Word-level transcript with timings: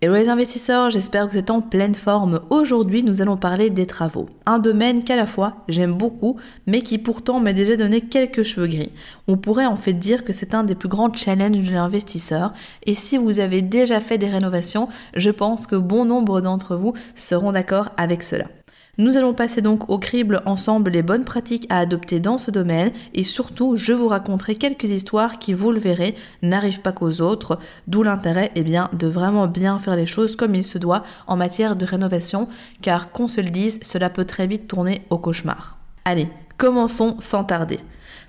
Hello 0.00 0.14
les 0.14 0.28
investisseurs, 0.28 0.90
j'espère 0.90 1.26
que 1.26 1.32
vous 1.32 1.38
êtes 1.38 1.50
en 1.50 1.60
pleine 1.60 1.96
forme. 1.96 2.38
Aujourd'hui, 2.50 3.02
nous 3.02 3.20
allons 3.20 3.36
parler 3.36 3.68
des 3.68 3.84
travaux. 3.84 4.26
Un 4.46 4.60
domaine 4.60 5.02
qu'à 5.02 5.16
la 5.16 5.26
fois 5.26 5.56
j'aime 5.66 5.92
beaucoup, 5.92 6.36
mais 6.68 6.82
qui 6.82 6.98
pourtant 6.98 7.40
m'a 7.40 7.52
déjà 7.52 7.74
donné 7.74 8.00
quelques 8.00 8.44
cheveux 8.44 8.68
gris. 8.68 8.92
On 9.26 9.36
pourrait 9.36 9.66
en 9.66 9.74
fait 9.74 9.94
dire 9.94 10.22
que 10.22 10.32
c'est 10.32 10.54
un 10.54 10.62
des 10.62 10.76
plus 10.76 10.88
grands 10.88 11.12
challenges 11.12 11.68
de 11.68 11.74
l'investisseur. 11.74 12.52
Et 12.86 12.94
si 12.94 13.16
vous 13.16 13.40
avez 13.40 13.60
déjà 13.60 13.98
fait 13.98 14.18
des 14.18 14.28
rénovations, 14.28 14.88
je 15.16 15.30
pense 15.30 15.66
que 15.66 15.74
bon 15.74 16.04
nombre 16.04 16.40
d'entre 16.42 16.76
vous 16.76 16.92
seront 17.16 17.50
d'accord 17.50 17.88
avec 17.96 18.22
cela. 18.22 18.44
Nous 19.00 19.16
allons 19.16 19.32
passer 19.32 19.62
donc 19.62 19.88
au 19.90 19.98
crible 20.00 20.42
ensemble 20.44 20.90
les 20.90 21.04
bonnes 21.04 21.24
pratiques 21.24 21.68
à 21.70 21.78
adopter 21.78 22.18
dans 22.18 22.36
ce 22.36 22.50
domaine 22.50 22.90
et 23.14 23.22
surtout 23.22 23.76
je 23.76 23.92
vous 23.92 24.08
raconterai 24.08 24.56
quelques 24.56 24.90
histoires 24.90 25.38
qui, 25.38 25.52
vous 25.52 25.70
le 25.70 25.78
verrez, 25.78 26.16
n'arrivent 26.42 26.80
pas 26.80 26.90
qu'aux 26.90 27.20
autres, 27.20 27.60
d'où 27.86 28.02
l'intérêt 28.02 28.50
eh 28.56 28.64
bien, 28.64 28.90
de 28.92 29.06
vraiment 29.06 29.46
bien 29.46 29.78
faire 29.78 29.94
les 29.94 30.06
choses 30.06 30.34
comme 30.34 30.56
il 30.56 30.64
se 30.64 30.78
doit 30.78 31.04
en 31.28 31.36
matière 31.36 31.76
de 31.76 31.86
rénovation 31.86 32.48
car 32.82 33.12
qu'on 33.12 33.28
se 33.28 33.40
le 33.40 33.50
dise, 33.50 33.78
cela 33.82 34.10
peut 34.10 34.24
très 34.24 34.48
vite 34.48 34.66
tourner 34.66 35.02
au 35.10 35.18
cauchemar. 35.18 35.78
Allez, 36.04 36.26
commençons 36.56 37.18
sans 37.20 37.44
tarder. 37.44 37.78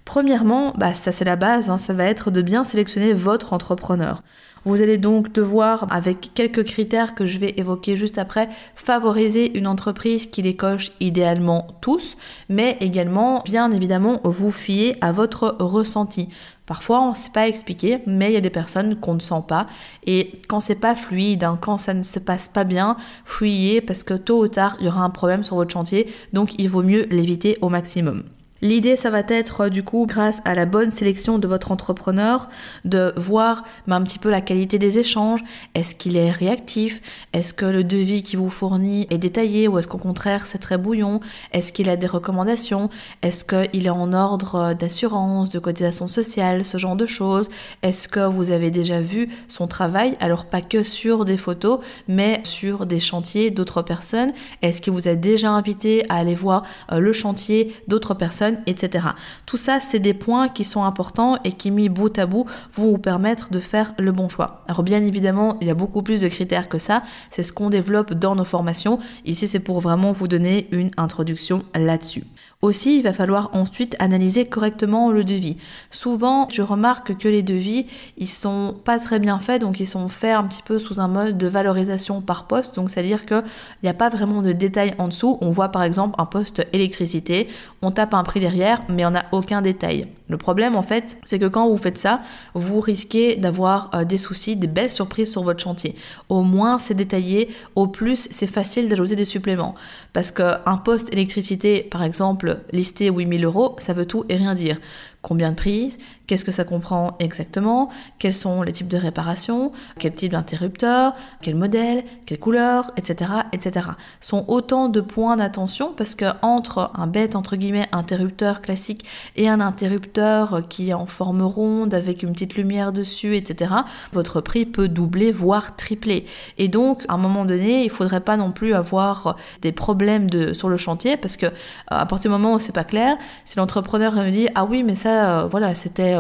Premièrement, 0.06 0.74
bah, 0.78 0.94
ça 0.94 1.12
c'est 1.12 1.26
la 1.26 1.36
base, 1.36 1.70
hein, 1.70 1.78
ça 1.78 1.94
va 1.94 2.06
être 2.06 2.32
de 2.32 2.42
bien 2.42 2.64
sélectionner 2.64 3.14
votre 3.14 3.54
entrepreneur. 3.54 4.22
Vous 4.66 4.82
allez 4.82 4.98
donc 4.98 5.32
devoir, 5.32 5.88
avec 5.90 6.32
quelques 6.34 6.64
critères 6.64 7.16
que 7.16 7.26
je 7.26 7.38
vais 7.38 7.54
évoquer 7.58 7.96
juste 7.96 8.18
après, 8.18 8.50
favoriser 8.76 9.58
une 9.58 9.68
entreprise 9.68 10.28
qui 10.28 10.42
les 10.42 10.56
coche 10.56 10.92
idéalement 11.00 11.68
tous, 11.82 12.18
mais 12.50 12.78
également, 12.82 13.42
bien 13.46 13.72
évidemment, 13.72 14.20
vous 14.24 14.52
fier 14.52 14.98
à 15.02 15.12
votre 15.12 15.56
ressenti. 15.60 16.30
Parfois, 16.66 17.02
on 17.02 17.12
ne 17.12 17.16
sait 17.16 17.32
pas 17.32 17.48
expliquer, 17.48 18.00
mais 18.06 18.30
il 18.30 18.34
y 18.34 18.38
a 18.38 18.42
des 18.42 18.52
personnes 18.52 18.96
qu'on 18.96 19.16
ne 19.16 19.20
sent 19.20 19.44
pas. 19.48 19.66
Et 20.06 20.40
quand 20.48 20.60
c'est 20.60 20.76
pas 20.76 20.94
fluide, 20.94 21.44
hein, 21.44 21.58
quand 21.60 21.78
ça 21.78 21.94
ne 21.94 22.04
se 22.04 22.20
passe 22.20 22.48
pas 22.48 22.64
bien, 22.64 22.96
fuyez 23.26 23.82
parce 23.82 24.04
que 24.04 24.14
tôt 24.14 24.44
ou 24.44 24.48
tard, 24.48 24.76
il 24.80 24.86
y 24.86 24.90
aura 24.90 25.02
un 25.02 25.10
problème 25.10 25.44
sur 25.44 25.56
votre 25.56 25.74
chantier. 25.74 26.12
Donc, 26.34 26.54
il 26.60 26.70
vaut 26.70 26.84
mieux 26.84 27.08
l'éviter 27.10 27.58
au 27.62 27.70
maximum. 27.70 28.24
L'idée, 28.62 28.96
ça 28.96 29.10
va 29.10 29.22
être 29.28 29.70
du 29.70 29.84
coup, 29.84 30.06
grâce 30.06 30.42
à 30.44 30.54
la 30.54 30.66
bonne 30.66 30.92
sélection 30.92 31.40
de 31.40 31.48
votre 31.48 31.72
entrepreneur, 31.72 32.50
de 32.84 33.14
voir 33.16 33.64
ben, 33.88 33.96
un 33.96 34.02
petit 34.04 34.20
peu 34.20 34.30
la 34.30 34.42
qualité 34.42 34.80
des 34.80 35.00
échanges. 35.00 35.42
Est-ce 35.76 35.96
qu'il 35.96 36.18
est 36.18 36.32
réactif? 36.32 37.02
Est-ce 37.34 37.54
que 37.54 37.66
le 37.66 37.84
devis 37.84 38.22
qui 38.22 38.36
vous 38.36 38.50
fournit 38.50 39.08
est 39.10 39.18
détaillé 39.18 39.68
ou 39.68 39.80
est-ce 39.80 39.88
qu'au 39.88 39.98
contraire 39.98 40.46
c'est 40.46 40.58
très 40.58 40.78
bouillon? 40.78 41.22
Est-ce 41.54 41.72
qu'il 41.72 41.90
a 41.90 41.96
des 41.96 42.08
recommandations? 42.08 42.90
Est-ce 43.22 43.46
qu'il 43.46 43.86
est 43.86 43.90
en 43.90 44.12
ordre 44.12 44.74
d'assurance, 44.74 45.50
de 45.50 45.60
cotisation 45.60 46.08
sociale, 46.08 46.66
ce 46.66 46.78
genre 46.78 46.96
de 46.96 47.06
choses? 47.06 47.50
Est-ce 47.82 48.08
que 48.08 48.26
vous 48.26 48.52
avez 48.52 48.72
déjà 48.72 49.00
vu 49.00 49.30
son 49.48 49.68
travail? 49.68 50.18
Alors 50.20 50.46
pas 50.46 50.62
que 50.62 50.84
sur 50.84 51.24
des 51.24 51.38
photos, 51.38 51.80
mais 52.08 52.42
sur 52.44 52.86
des 52.86 53.00
chantiers 53.00 53.52
d'autres 53.52 53.82
personnes. 53.82 54.32
Est-ce 54.62 54.82
qu'il 54.82 54.94
vous 54.94 55.08
a 55.08 55.16
déjà 55.16 55.50
invité 55.50 56.04
à 56.10 56.16
aller 56.16 56.36
voir 56.36 56.64
euh, 56.92 57.00
le 57.00 57.14
chantier 57.14 57.74
d'autres 57.88 58.14
personnes? 58.14 58.49
Etc. 58.66 59.08
Tout 59.46 59.58
ça, 59.58 59.80
c'est 59.80 60.00
des 60.00 60.14
points 60.14 60.50
qui 60.50 60.64
sont 60.64 60.84
importants 60.84 61.38
et 61.44 61.52
qui, 61.52 61.72
mis 61.72 61.90
bout 61.90 62.18
à 62.18 62.26
bout, 62.26 62.46
vont 62.72 62.92
vous 62.92 62.98
permettre 62.98 63.50
de 63.52 63.60
faire 63.60 63.94
le 63.98 64.12
bon 64.12 64.30
choix. 64.30 64.64
Alors 64.68 64.84
bien 64.84 65.04
évidemment, 65.04 65.58
il 65.62 65.68
y 65.68 65.72
a 65.72 65.76
beaucoup 65.76 66.02
plus 66.02 66.22
de 66.22 66.28
critères 66.28 66.70
que 66.70 66.78
ça. 66.78 67.04
C'est 67.30 67.44
ce 67.44 67.54
qu'on 67.54 67.70
développe 67.70 68.14
dans 68.14 68.36
nos 68.36 68.46
formations. 68.46 69.00
Ici, 69.26 69.48
c'est 69.48 69.60
pour 69.60 69.80
vraiment 69.80 70.12
vous 70.12 70.28
donner 70.28 70.68
une 70.72 70.92
introduction 70.98 71.64
là-dessus. 71.76 72.24
Aussi, 72.62 72.98
il 72.98 73.04
va 73.04 73.14
falloir 73.14 73.52
ensuite 73.54 73.96
analyser 74.00 74.46
correctement 74.46 75.14
le 75.14 75.24
devis. 75.24 75.56
Souvent, 75.92 76.50
je 76.50 76.62
remarque 76.62 77.18
que 77.18 77.30
les 77.30 77.42
devis, 77.42 77.86
ils 78.18 78.28
sont 78.28 78.76
pas 78.84 79.00
très 79.00 79.18
bien 79.20 79.40
faits, 79.40 79.62
donc 79.62 79.80
ils 79.80 79.88
sont 79.88 80.10
faits 80.10 80.36
un 80.36 80.44
petit 80.44 80.62
peu 80.62 80.78
sous 80.78 81.00
un 81.00 81.08
mode 81.08 81.38
de 81.38 81.48
valorisation 81.48 82.20
par 82.20 82.48
poste. 82.48 82.76
Donc, 82.76 82.90
c'est-à-dire 82.90 83.26
qu'il 83.26 83.44
n'y 83.82 83.88
a 83.88 83.94
pas 83.94 84.10
vraiment 84.10 84.42
de 84.42 84.52
détails 84.52 84.94
en 84.98 85.08
dessous. 85.08 85.38
On 85.40 85.52
voit 85.52 85.70
par 85.70 85.84
exemple 85.84 86.16
un 86.18 86.26
poste 86.26 86.68
électricité, 86.74 87.48
on 87.82 87.92
tape 87.92 88.14
un 88.14 88.24
prix 88.24 88.42
derrière, 88.42 88.84
mais 88.90 89.06
on 89.06 89.12
n'a 89.12 89.28
aucun 89.32 89.62
détail. 89.62 90.10
Le 90.30 90.38
problème, 90.38 90.76
en 90.76 90.84
fait, 90.84 91.18
c'est 91.26 91.40
que 91.40 91.48
quand 91.48 91.68
vous 91.68 91.76
faites 91.76 91.98
ça, 91.98 92.22
vous 92.54 92.80
risquez 92.80 93.36
d'avoir 93.36 93.90
euh, 93.96 94.06
des 94.06 94.18
soucis, 94.18 94.56
des 94.56 94.68
belles 94.68 94.92
surprises 94.92 95.32
sur 95.32 95.42
votre 95.42 95.62
chantier. 95.62 95.96
Au 96.30 96.44
moins, 96.44 96.78
c'est 96.78 96.94
détaillé. 96.94 97.50
Au 97.76 97.88
plus, 97.88 98.28
c'est 98.30 98.48
facile 98.48 98.90
d'ajouter 98.90 99.16
des 99.16 99.26
suppléments. 99.26 99.74
Parce 100.14 100.32
qu'un 100.32 100.78
poste 100.86 101.12
électricité, 101.12 101.82
par 101.82 102.04
exemple, 102.04 102.60
listé 102.72 103.10
8000 103.10 103.44
euros, 103.44 103.76
ça 103.80 103.94
veut 103.94 104.06
tout 104.06 104.24
et 104.30 104.36
rien 104.36 104.54
dire 104.54 104.78
combien 105.22 105.52
de 105.52 105.56
prises, 105.56 105.98
qu'est-ce 106.28 106.46
que 106.46 106.52
ça 106.52 106.64
comprend 106.64 107.16
exactement, 107.20 107.90
quels 108.20 108.36
sont 108.36 108.62
les 108.62 108.72
types 108.72 108.88
de 108.88 108.98
réparations, 108.98 109.72
quel 109.98 110.14
type 110.14 110.32
d'interrupteur, 110.32 111.14
quel 111.42 111.56
modèle, 111.56 112.04
quelle 112.26 112.38
couleur, 112.40 112.92
etc., 112.98 113.32
etc. 113.52 113.88
sont 114.22 114.46
autant 114.48 114.90
de 114.90 115.02
points 115.02 115.36
d'attention 115.36 115.92
parce 115.98 116.16
que 116.16 116.26
entre 116.44 116.92
un 116.94 117.08
bête 117.08 117.36
entre 117.36 117.56
guillemets 117.56 117.90
interrupteur 117.92 118.62
classique 118.62 119.06
et 119.36 119.50
un 119.50 119.60
interrupteur 119.60 120.62
qui 120.70 120.92
est 120.92 120.94
en 120.94 121.08
forme 121.08 121.42
ronde 121.42 121.94
avec 121.94 122.22
une 122.22 122.32
petite 122.32 122.56
lumière 122.56 122.94
dessus, 122.94 123.36
etc., 123.36 123.74
votre 124.14 124.40
prix 124.40 124.66
peut 124.66 124.88
doubler 124.88 125.32
voire 125.32 125.76
tripler. 125.76 126.26
Et 126.58 126.68
donc 126.68 127.04
à 127.08 127.16
un 127.16 127.18
moment 127.18 127.44
donné, 127.44 127.84
il 127.84 127.90
faudrait 127.90 128.22
pas 128.22 128.38
non 128.38 128.52
plus 128.52 128.74
avoir 128.74 129.36
des 129.64 129.72
problèmes 129.72 130.30
de 130.30 130.54
sur 130.54 130.70
le 130.70 130.78
chantier 130.78 131.18
parce 131.18 131.38
que 131.38 131.48
à 131.88 132.06
partir 132.06 132.30
du 132.30 132.38
moment 132.38 132.54
où 132.54 132.60
c'est 132.60 132.72
pas 132.72 132.84
clair, 132.84 133.18
si 133.46 133.58
l'entrepreneur 133.58 134.14
nous 134.14 134.30
dit 134.30 134.48
ah 134.54 134.66
oui 134.66 134.84
mais 134.84 134.96
ça 134.96 135.09
euh, 135.10 135.48
voilà, 135.48 135.76
c'était 135.76 136.16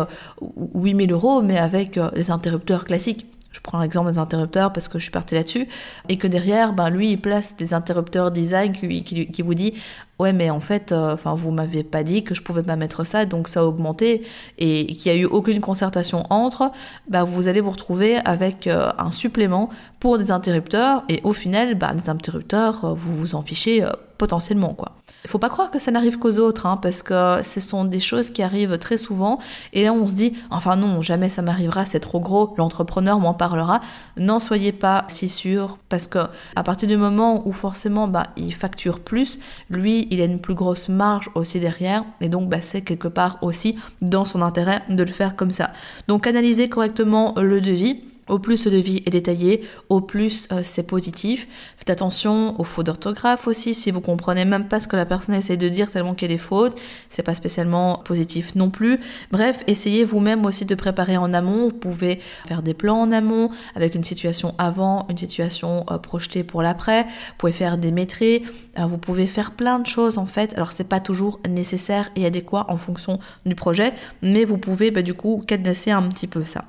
8000 0.74 1.12
euh, 1.12 1.14
euros, 1.14 1.42
mais 1.42 1.58
avec 1.58 1.98
euh, 1.98 2.10
des 2.12 2.32
interrupteurs 2.32 2.86
classiques. 2.86 3.26
Je 3.52 3.60
prends 3.62 3.80
l'exemple 3.82 4.12
des 4.12 4.20
interrupteurs 4.20 4.72
parce 4.72 4.88
que 4.88 5.00
je 5.00 5.04
suis 5.04 5.12
partie 5.12 5.34
là-dessus. 5.34 5.68
Et 6.08 6.18
que 6.18 6.28
derrière, 6.28 6.72
ben, 6.74 6.90
lui, 6.92 7.12
il 7.12 7.20
place 7.20 7.56
des 7.58 7.74
interrupteurs 7.74 8.30
design 8.30 8.74
qui, 8.74 9.42
vous 9.42 9.54
dit 9.56 9.74
Ouais, 10.20 10.34
mais 10.34 10.52
en 10.52 10.60
fait, 10.60 10.94
vous 10.94 11.50
m'avez 11.50 11.84
pas 11.84 12.04
dit 12.04 12.24
que 12.24 12.36
je 12.36 12.44
pouvais 12.44 12.62
pas 12.62 12.76
mettre 12.76 13.06
ça, 13.06 13.26
donc 13.26 13.48
ça 13.48 13.62
a 13.62 13.64
augmenté. 13.64 14.22
Et 14.60 14.86
qu'il 14.86 15.12
n'y 15.12 15.18
a 15.18 15.22
eu 15.22 15.26
aucune 15.26 15.62
concertation 15.62 16.26
entre, 16.30 16.72
ben, 17.08 17.24
vous 17.24 17.48
allez 17.48 17.60
vous 17.60 17.72
retrouver 17.72 18.18
avec 18.24 18.68
un 18.68 19.12
supplément 19.12 19.72
pour 20.00 20.20
des 20.20 20.30
interrupteurs. 20.30 21.04
Et 21.10 21.20
au 21.24 21.34
final, 21.34 21.74
ben, 21.74 21.96
des 21.96 22.08
interrupteurs, 22.08 22.96
vous 22.96 23.16
vous 23.16 23.34
en 23.34 23.42
fichez 23.42 23.84
potentiellement, 24.20 24.76
quoi. 24.76 24.92
Il 25.24 25.30
faut 25.30 25.40
pas 25.40 25.50
croire 25.50 25.72
que 25.72 25.80
ça 25.80 25.92
n'arrive 25.92 26.20
qu'aux 26.20 26.38
autres, 26.38 26.66
hein, 26.66 26.78
parce 26.78 27.02
que 27.02 27.42
ce 27.44 27.60
sont 27.60 27.84
des 27.86 28.00
choses 28.00 28.30
qui 28.30 28.44
arrivent 28.44 28.78
très 28.78 28.98
souvent. 28.98 29.40
Et 29.74 29.86
là, 29.86 29.94
on 29.94 30.08
se 30.08 30.14
dit, 30.14 30.34
enfin 30.52 30.76
non, 30.76 31.02
jamais 31.02 31.30
ça 31.30 31.42
m'arrivera, 31.42 31.86
c'est 31.86 32.00
trop 32.00 32.20
gros, 32.20 32.54
l'entrepreneur 32.58 33.20
m'en 33.20 33.34
parlera. 33.34 33.82
N'en 34.18 34.40
soyez 34.40 34.72
pas 34.72 35.06
si 35.08 35.28
sûr, 35.28 35.78
parce 35.90 36.08
que 36.08 36.20
à 36.56 36.64
partir 36.64 36.88
du 36.88 36.98
moment 36.98 37.42
où 37.48 37.52
forcément, 37.52 38.08
bah, 38.08 38.28
il 38.38 38.54
facture 38.54 39.00
plus, 39.00 39.40
lui, 39.70 40.08
il 40.12 40.22
a 40.22 40.26
une 40.26 40.40
plus 40.40 40.54
grosse 40.54 40.90
marge 40.90 41.32
aussi 41.34 41.60
derrière, 41.60 42.04
et 42.22 42.30
donc, 42.30 42.50
bah, 42.50 42.62
c'est 42.62 42.82
quelque 42.82 43.08
part 43.08 43.38
aussi 43.42 43.80
dans 44.02 44.26
son 44.26 44.42
intérêt 44.42 44.84
de 44.90 45.04
le 45.04 45.12
faire 45.12 45.36
comme 45.36 45.52
ça. 45.52 45.72
Donc, 46.08 46.28
analysez 46.28 46.70
correctement 46.70 47.34
le 47.38 47.62
devis 47.62 48.04
au 48.30 48.40
plus 48.40 48.58
ce 48.58 48.70
devis 48.70 49.04
est 49.06 49.10
détaillé, 49.10 49.62
au 49.90 50.02
plus 50.02 50.48
euh, 50.52 50.62
c'est 50.64 50.84
positif. 50.84 51.48
Faites 51.78 51.90
attention 51.90 52.60
aux 52.60 52.64
fautes 52.64 52.86
d'orthographe 52.86 53.48
aussi. 53.48 53.74
Si 53.74 53.92
vous 53.92 54.02
comprenez 54.02 54.46
même 54.46 54.68
pas 54.68 54.80
ce 54.80 54.88
que 54.88 54.96
la 54.96 55.06
personne 55.06 55.36
essaie 55.36 55.58
de 55.58 55.68
dire 55.68 55.92
tellement 55.92 56.14
qu'il 56.14 56.30
y 56.30 56.32
a 56.32 56.36
des 56.36 56.42
fautes, 56.42 56.80
c'est 57.10 57.24
pas 57.24 57.34
spécialement 57.34 57.98
positif 58.06 58.56
non 58.56 58.70
plus. 58.70 59.00
Bref, 59.32 59.64
essayez 59.68 60.04
vous-même 60.04 60.46
aussi 60.46 60.66
de 60.66 60.76
préparer 60.76 61.18
en 61.18 61.34
amont. 61.34 61.68
Vous 61.68 61.76
pouvez 61.76 62.20
faire 62.48 62.62
des 62.62 62.74
plans 62.74 63.02
en 63.02 63.12
amont 63.12 63.50
avec 63.76 63.96
une 63.96 64.04
situation 64.04 64.56
avant, 64.58 65.08
une 65.10 65.18
situation 65.18 65.86
euh, 65.92 65.98
projetée 65.98 66.44
pour 66.44 66.62
l'après. 66.62 67.04
Vous 67.04 67.36
pouvez 67.38 67.52
faire 67.52 67.78
des 67.78 67.92
maîtrises. 67.92 68.42
Euh, 68.78 68.86
vous 68.86 68.98
pouvez 68.98 69.28
faire 69.28 69.52
plein 69.52 69.80
de 69.80 69.88
choses 69.88 70.18
en 70.18 70.26
fait. 70.26 70.54
Alors 70.54 70.72
c'est 70.72 70.88
pas 70.88 71.00
toujours 71.00 71.40
nécessaire 71.48 72.10
et 72.16 72.26
adéquat 72.26 72.66
en 72.70 72.78
fonction 72.78 73.20
du 73.46 73.56
projet, 73.56 73.94
mais 74.22 74.46
vous 74.46 74.58
pouvez 74.58 74.92
bah, 74.92 75.02
du 75.02 75.14
coup 75.14 75.44
cadenasser 75.46 75.92
un 75.92 76.04
petit 76.04 76.28
peu 76.28 76.44
ça. 76.44 76.66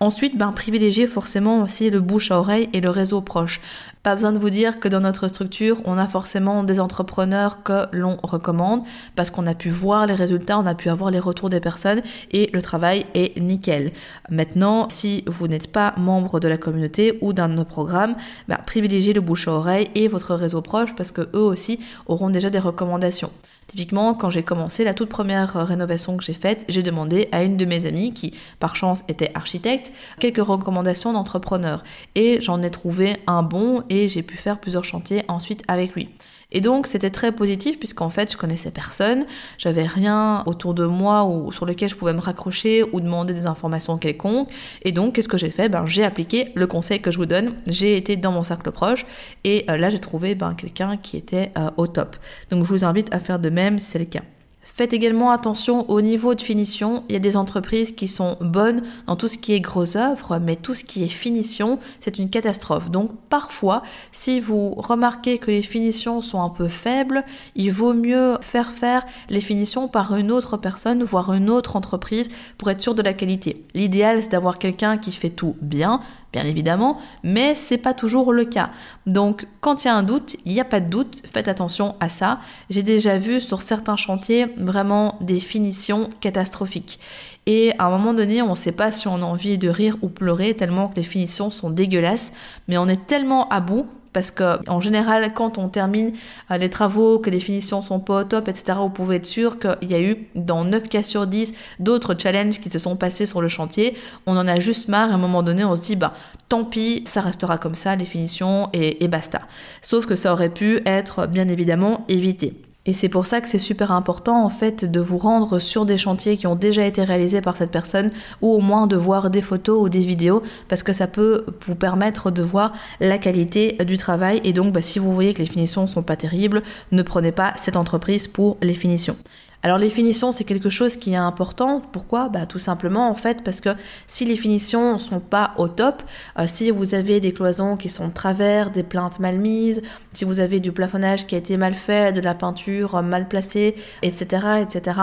Ensuite, 0.00 0.36
ben, 0.36 0.52
privilégiez 0.52 1.06
forcément 1.06 1.62
aussi 1.62 1.88
le 1.88 2.00
bouche 2.00 2.30
à 2.30 2.38
oreille 2.38 2.68
et 2.72 2.80
le 2.80 2.90
réseau 2.90 3.20
proche. 3.20 3.60
Pas 4.04 4.16
besoin 4.16 4.32
de 4.32 4.38
vous 4.38 4.50
dire 4.50 4.80
que 4.80 4.88
dans 4.88 5.00
notre 5.00 5.28
structure, 5.28 5.80
on 5.86 5.96
a 5.96 6.06
forcément 6.06 6.62
des 6.62 6.78
entrepreneurs 6.78 7.62
que 7.62 7.86
l'on 7.90 8.18
recommande 8.22 8.82
parce 9.16 9.30
qu'on 9.30 9.46
a 9.46 9.54
pu 9.54 9.70
voir 9.70 10.04
les 10.04 10.14
résultats, 10.14 10.58
on 10.58 10.66
a 10.66 10.74
pu 10.74 10.90
avoir 10.90 11.10
les 11.10 11.18
retours 11.18 11.48
des 11.48 11.58
personnes 11.58 12.02
et 12.30 12.50
le 12.52 12.60
travail 12.60 13.06
est 13.14 13.40
nickel. 13.40 13.92
Maintenant, 14.28 14.90
si 14.90 15.24
vous 15.26 15.48
n'êtes 15.48 15.72
pas 15.72 15.94
membre 15.96 16.38
de 16.38 16.48
la 16.48 16.58
communauté 16.58 17.16
ou 17.22 17.32
d'un 17.32 17.48
de 17.48 17.54
nos 17.54 17.64
programmes, 17.64 18.14
ben, 18.46 18.58
privilégiez 18.66 19.14
le 19.14 19.22
bouche 19.22 19.48
à 19.48 19.52
oreille 19.52 19.88
et 19.94 20.06
votre 20.06 20.34
réseau 20.34 20.60
proche 20.60 20.94
parce 20.94 21.10
que 21.10 21.22
eux 21.34 21.38
aussi 21.38 21.80
auront 22.06 22.28
déjà 22.28 22.50
des 22.50 22.58
recommandations. 22.58 23.30
Typiquement, 23.66 24.14
quand 24.14 24.30
j'ai 24.30 24.42
commencé 24.42 24.84
la 24.84 24.94
toute 24.94 25.08
première 25.08 25.56
euh, 25.56 25.64
rénovation 25.64 26.16
que 26.16 26.24
j'ai 26.24 26.34
faite, 26.34 26.64
j'ai 26.68 26.82
demandé 26.82 27.28
à 27.32 27.42
une 27.42 27.56
de 27.56 27.64
mes 27.64 27.86
amies, 27.86 28.12
qui 28.12 28.34
par 28.60 28.76
chance 28.76 29.02
était 29.08 29.30
architecte, 29.34 29.92
quelques 30.20 30.44
recommandations 30.44 31.12
d'entrepreneurs. 31.12 31.82
Et 32.14 32.40
j'en 32.40 32.62
ai 32.62 32.70
trouvé 32.70 33.16
un 33.26 33.42
bon 33.42 33.82
j'ai 34.08 34.22
pu 34.22 34.36
faire 34.36 34.58
plusieurs 34.58 34.84
chantiers 34.84 35.22
ensuite 35.28 35.62
avec 35.68 35.94
lui. 35.94 36.08
Et 36.52 36.60
donc 36.60 36.86
c'était 36.86 37.10
très 37.10 37.32
positif 37.32 37.78
puisqu'en 37.78 38.10
fait 38.10 38.30
je 38.30 38.36
connaissais 38.36 38.70
personne, 38.70 39.26
j'avais 39.58 39.86
rien 39.86 40.44
autour 40.46 40.72
de 40.72 40.86
moi 40.86 41.24
ou 41.24 41.50
sur 41.50 41.66
lequel 41.66 41.88
je 41.88 41.96
pouvais 41.96 42.12
me 42.12 42.20
raccrocher 42.20 42.84
ou 42.92 43.00
demander 43.00 43.34
des 43.34 43.46
informations 43.46 43.98
quelconques. 43.98 44.48
Et 44.82 44.92
donc 44.92 45.14
qu'est-ce 45.14 45.28
que 45.28 45.38
j'ai 45.38 45.50
fait? 45.50 45.68
Ben 45.68 45.84
j'ai 45.86 46.04
appliqué 46.04 46.52
le 46.54 46.66
conseil 46.66 47.00
que 47.00 47.10
je 47.10 47.18
vous 47.18 47.26
donne. 47.26 47.54
J'ai 47.66 47.96
été 47.96 48.16
dans 48.16 48.32
mon 48.32 48.44
cercle 48.44 48.70
proche 48.70 49.04
et 49.42 49.64
euh, 49.68 49.76
là 49.76 49.90
j'ai 49.90 49.98
trouvé 49.98 50.34
ben, 50.34 50.54
quelqu'un 50.54 50.96
qui 50.96 51.16
était 51.16 51.50
euh, 51.58 51.70
au 51.76 51.86
top. 51.86 52.16
Donc 52.50 52.64
je 52.64 52.68
vous 52.68 52.84
invite 52.84 53.12
à 53.12 53.18
faire 53.18 53.38
de 53.38 53.50
même 53.50 53.78
si 53.78 53.90
c'est 53.90 53.98
le 53.98 54.04
cas. 54.04 54.22
Faites 54.64 54.94
également 54.94 55.30
attention 55.30 55.88
au 55.90 56.00
niveau 56.00 56.34
de 56.34 56.40
finition. 56.40 57.04
Il 57.08 57.12
y 57.12 57.16
a 57.16 57.20
des 57.20 57.36
entreprises 57.36 57.92
qui 57.92 58.08
sont 58.08 58.38
bonnes 58.40 58.82
dans 59.06 59.14
tout 59.14 59.28
ce 59.28 59.36
qui 59.36 59.52
est 59.52 59.60
gros 59.60 59.96
œuvre, 59.96 60.38
mais 60.38 60.56
tout 60.56 60.74
ce 60.74 60.84
qui 60.84 61.04
est 61.04 61.08
finition, 61.08 61.78
c'est 62.00 62.18
une 62.18 62.30
catastrophe. 62.30 62.90
Donc 62.90 63.10
parfois, 63.28 63.82
si 64.10 64.40
vous 64.40 64.70
remarquez 64.70 65.38
que 65.38 65.50
les 65.50 65.62
finitions 65.62 66.22
sont 66.22 66.42
un 66.42 66.48
peu 66.48 66.68
faibles, 66.68 67.24
il 67.54 67.70
vaut 67.72 67.92
mieux 67.92 68.38
faire 68.40 68.70
faire 68.70 69.04
les 69.28 69.40
finitions 69.40 69.86
par 69.86 70.16
une 70.16 70.32
autre 70.32 70.56
personne, 70.56 71.04
voire 71.04 71.34
une 71.34 71.50
autre 71.50 71.76
entreprise, 71.76 72.30
pour 72.56 72.70
être 72.70 72.80
sûr 72.80 72.94
de 72.94 73.02
la 73.02 73.12
qualité. 73.12 73.66
L'idéal, 73.74 74.22
c'est 74.22 74.30
d'avoir 74.30 74.58
quelqu'un 74.58 74.96
qui 74.96 75.12
fait 75.12 75.30
tout 75.30 75.56
bien, 75.60 76.00
bien 76.34 76.44
évidemment, 76.44 76.98
mais 77.22 77.54
c'est 77.54 77.78
pas 77.78 77.94
toujours 77.94 78.32
le 78.32 78.44
cas. 78.44 78.70
Donc, 79.06 79.46
quand 79.60 79.84
il 79.84 79.86
y 79.86 79.90
a 79.90 79.94
un 79.94 80.02
doute, 80.02 80.36
il 80.44 80.52
n'y 80.52 80.60
a 80.60 80.64
pas 80.64 80.80
de 80.80 80.90
doute, 80.90 81.22
faites 81.32 81.46
attention 81.46 81.94
à 82.00 82.08
ça. 82.08 82.40
J'ai 82.70 82.82
déjà 82.82 83.18
vu 83.18 83.40
sur 83.40 83.62
certains 83.62 83.96
chantiers 83.96 84.46
vraiment 84.56 85.16
des 85.20 85.38
finitions 85.38 86.10
catastrophiques. 86.20 86.98
Et 87.46 87.72
à 87.78 87.86
un 87.86 87.90
moment 87.90 88.12
donné, 88.12 88.42
on 88.42 88.50
ne 88.50 88.54
sait 88.56 88.72
pas 88.72 88.90
si 88.90 89.06
on 89.06 89.16
a 89.16 89.24
envie 89.24 89.58
de 89.58 89.68
rire 89.68 89.96
ou 90.02 90.08
pleurer 90.08 90.54
tellement 90.54 90.88
que 90.88 90.96
les 90.96 91.04
finitions 91.04 91.50
sont 91.50 91.70
dégueulasses, 91.70 92.32
mais 92.66 92.78
on 92.78 92.88
est 92.88 93.06
tellement 93.06 93.48
à 93.50 93.60
bout 93.60 93.86
parce 94.14 94.30
que 94.30 94.66
en 94.70 94.80
général, 94.80 95.34
quand 95.34 95.58
on 95.58 95.68
termine 95.68 96.12
euh, 96.50 96.56
les 96.56 96.70
travaux, 96.70 97.18
que 97.18 97.28
les 97.28 97.40
finitions 97.40 97.82
sont 97.82 98.00
pas 98.00 98.22
au 98.22 98.24
top, 98.24 98.48
etc., 98.48 98.78
vous 98.80 98.88
pouvez 98.88 99.16
être 99.16 99.26
sûr 99.26 99.58
qu'il 99.58 99.90
y 99.90 99.94
a 99.94 100.00
eu 100.00 100.28
dans 100.34 100.64
9 100.64 100.88
cas 100.88 101.02
sur 101.02 101.26
10 101.26 101.54
d'autres 101.80 102.14
challenges 102.18 102.60
qui 102.60 102.70
se 102.70 102.78
sont 102.78 102.96
passés 102.96 103.26
sur 103.26 103.42
le 103.42 103.48
chantier. 103.48 103.94
On 104.24 104.36
en 104.38 104.48
a 104.48 104.58
juste 104.60 104.88
marre. 104.88 105.10
À 105.10 105.14
un 105.14 105.18
moment 105.18 105.42
donné, 105.42 105.64
on 105.64 105.76
se 105.76 105.82
dit, 105.82 105.96
bah, 105.96 106.14
tant 106.48 106.64
pis, 106.64 107.02
ça 107.04 107.20
restera 107.20 107.58
comme 107.58 107.74
ça, 107.74 107.96
les 107.96 108.06
finitions 108.06 108.70
et, 108.72 109.04
et 109.04 109.08
basta. 109.08 109.42
Sauf 109.82 110.06
que 110.06 110.16
ça 110.16 110.32
aurait 110.32 110.48
pu 110.48 110.80
être 110.86 111.26
bien 111.26 111.48
évidemment 111.48 112.04
évité. 112.08 112.54
Et 112.86 112.92
c'est 112.92 113.08
pour 113.08 113.24
ça 113.24 113.40
que 113.40 113.48
c'est 113.48 113.58
super 113.58 113.92
important 113.92 114.44
en 114.44 114.50
fait 114.50 114.84
de 114.84 115.00
vous 115.00 115.16
rendre 115.16 115.58
sur 115.58 115.86
des 115.86 115.96
chantiers 115.96 116.36
qui 116.36 116.46
ont 116.46 116.54
déjà 116.54 116.84
été 116.84 117.02
réalisés 117.02 117.40
par 117.40 117.56
cette 117.56 117.70
personne 117.70 118.10
ou 118.42 118.52
au 118.52 118.60
moins 118.60 118.86
de 118.86 118.94
voir 118.94 119.30
des 119.30 119.40
photos 119.40 119.80
ou 119.80 119.88
des 119.88 120.00
vidéos 120.00 120.42
parce 120.68 120.82
que 120.82 120.92
ça 120.92 121.06
peut 121.06 121.46
vous 121.62 121.76
permettre 121.76 122.30
de 122.30 122.42
voir 122.42 122.74
la 123.00 123.16
qualité 123.16 123.78
du 123.86 123.96
travail 123.96 124.42
et 124.44 124.52
donc 124.52 124.74
bah, 124.74 124.82
si 124.82 124.98
vous 124.98 125.14
voyez 125.14 125.32
que 125.32 125.38
les 125.38 125.48
finitions 125.48 125.86
sont 125.86 126.02
pas 126.02 126.16
terribles, 126.16 126.62
ne 126.92 127.02
prenez 127.02 127.32
pas 127.32 127.54
cette 127.56 127.76
entreprise 127.76 128.28
pour 128.28 128.58
les 128.60 128.74
finitions. 128.74 129.16
Alors 129.64 129.78
les 129.78 129.88
finitions, 129.88 130.30
c'est 130.30 130.44
quelque 130.44 130.68
chose 130.68 130.96
qui 130.96 131.14
est 131.14 131.16
important. 131.16 131.80
Pourquoi? 131.80 132.28
Bah, 132.28 132.44
Tout 132.44 132.58
simplement 132.58 133.08
en 133.08 133.14
fait 133.14 133.42
parce 133.42 133.62
que 133.62 133.70
si 134.06 134.26
les 134.26 134.36
finitions 134.36 134.98
sont 134.98 135.20
pas 135.20 135.54
au 135.56 135.68
top, 135.68 136.02
euh, 136.38 136.44
si 136.46 136.70
vous 136.70 136.94
avez 136.94 137.18
des 137.18 137.32
cloisons 137.32 137.78
qui 137.78 137.88
sont 137.88 138.08
de 138.08 138.12
travers, 138.12 138.70
des 138.70 138.82
plaintes 138.82 139.20
mal 139.20 139.38
mises, 139.38 139.80
si 140.12 140.26
vous 140.26 140.38
avez 140.38 140.60
du 140.60 140.70
plafonnage 140.70 141.26
qui 141.26 141.34
a 141.34 141.38
été 141.38 141.56
mal 141.56 141.72
fait, 141.72 142.14
de 142.14 142.20
la 142.20 142.34
peinture 142.34 143.02
mal 143.02 143.26
placée, 143.26 143.74
etc., 144.02 144.46
etc., 144.60 145.00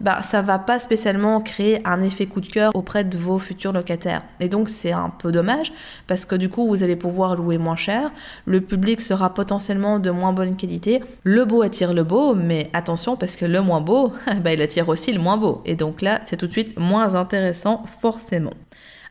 bah 0.00 0.22
ça 0.22 0.42
va 0.42 0.58
pas 0.58 0.80
spécialement 0.80 1.40
créer 1.40 1.80
un 1.86 2.02
effet 2.02 2.26
coup 2.26 2.40
de 2.40 2.48
cœur 2.48 2.72
auprès 2.74 3.04
de 3.04 3.16
vos 3.16 3.38
futurs 3.38 3.72
locataires. 3.72 4.22
Et 4.40 4.48
donc 4.48 4.70
c'est 4.70 4.90
un 4.90 5.10
peu 5.10 5.30
dommage 5.30 5.72
parce 6.08 6.24
que 6.24 6.34
du 6.34 6.48
coup 6.48 6.66
vous 6.66 6.82
allez 6.82 6.96
pouvoir 6.96 7.36
louer 7.36 7.58
moins 7.58 7.76
cher, 7.76 8.10
le 8.44 8.60
public 8.60 9.02
sera 9.02 9.32
potentiellement 9.34 10.00
de 10.00 10.10
moins 10.10 10.32
bonne 10.32 10.56
qualité. 10.56 11.00
Le 11.22 11.44
beau 11.44 11.62
attire 11.62 11.94
le 11.94 12.02
beau, 12.02 12.34
mais 12.34 12.70
attention 12.72 13.14
parce 13.14 13.36
que 13.36 13.44
le 13.44 13.60
moins 13.60 13.80
beau 13.80 13.99
bah, 14.42 14.52
il 14.52 14.62
attire 14.62 14.88
aussi 14.88 15.12
le 15.12 15.20
moins 15.20 15.36
beau. 15.36 15.62
Et 15.64 15.76
donc 15.76 16.02
là, 16.02 16.20
c'est 16.24 16.36
tout 16.36 16.46
de 16.46 16.52
suite 16.52 16.78
moins 16.78 17.14
intéressant 17.14 17.84
forcément. 17.86 18.52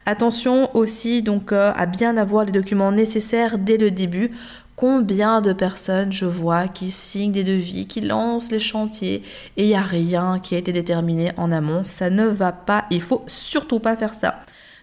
Attention 0.06 0.76
aussi 0.76 1.22
donc 1.22 1.52
euh, 1.52 1.72
à 1.76 1.86
bien 1.86 2.18
avoir 2.18 2.46
les 2.46 2.52
documents 2.52 2.92
nécessaires 2.92 3.58
dès 3.58 3.78
le 3.78 3.92
début. 3.92 4.32
Combien 4.76 5.42
de 5.42 5.52
personnes 5.52 6.14
je 6.14 6.26
vois 6.26 6.70
qui 6.70 6.90
signent 6.90 7.34
des 7.34 7.44
devis, 7.44 7.86
qui 7.86 8.00
lancent 8.00 8.50
les 8.50 8.62
chantiers 8.62 9.24
et 9.58 9.66
il 9.66 9.68
n'y 9.68 9.76
a 9.76 9.82
rien 9.82 10.40
qui 10.40 10.56
a 10.56 10.58
été 10.58 10.72
déterminé 10.72 11.32
en 11.36 11.52
amont. 11.52 11.84
Ça 11.84 12.10
ne 12.10 12.26
va 12.26 12.54
pas. 12.54 12.86
Il 12.90 13.02
faut 13.02 13.24
surtout 13.28 13.80
pas 13.80 13.98
faire 13.98 14.14
ça. 14.14 14.40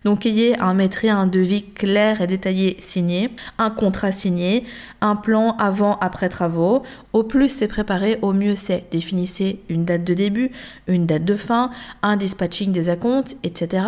Donc 0.07 0.25
ayez 0.25 0.57
un 0.61 0.73
maîtrise, 0.73 1.11
un 1.11 1.27
devis 1.27 1.65
clair 1.65 2.21
et 2.21 2.29
détaillé 2.29 2.77
signé, 2.79 3.35
un 3.59 3.71
contrat 3.71 4.13
signé, 4.13 4.63
un 5.01 5.17
plan 5.17 5.57
avant-après 5.59 6.29
travaux. 6.29 6.85
Au 7.13 7.25
plus 7.25 7.49
c'est 7.49 7.67
préparé, 7.67 8.17
au 8.23 8.33
mieux 8.33 8.55
c'est. 8.55 8.85
Définissez 8.93 9.59
une 9.69 9.85
date 9.85 10.05
de 10.05 10.15
début, 10.15 10.53
une 10.87 11.07
date 11.07 11.25
de 11.25 11.35
fin, 11.35 11.73
un 12.03 12.17
dispatching 12.17 12.71
des 12.71 12.89
acomptes, 12.89 13.37
etc. 13.43 13.83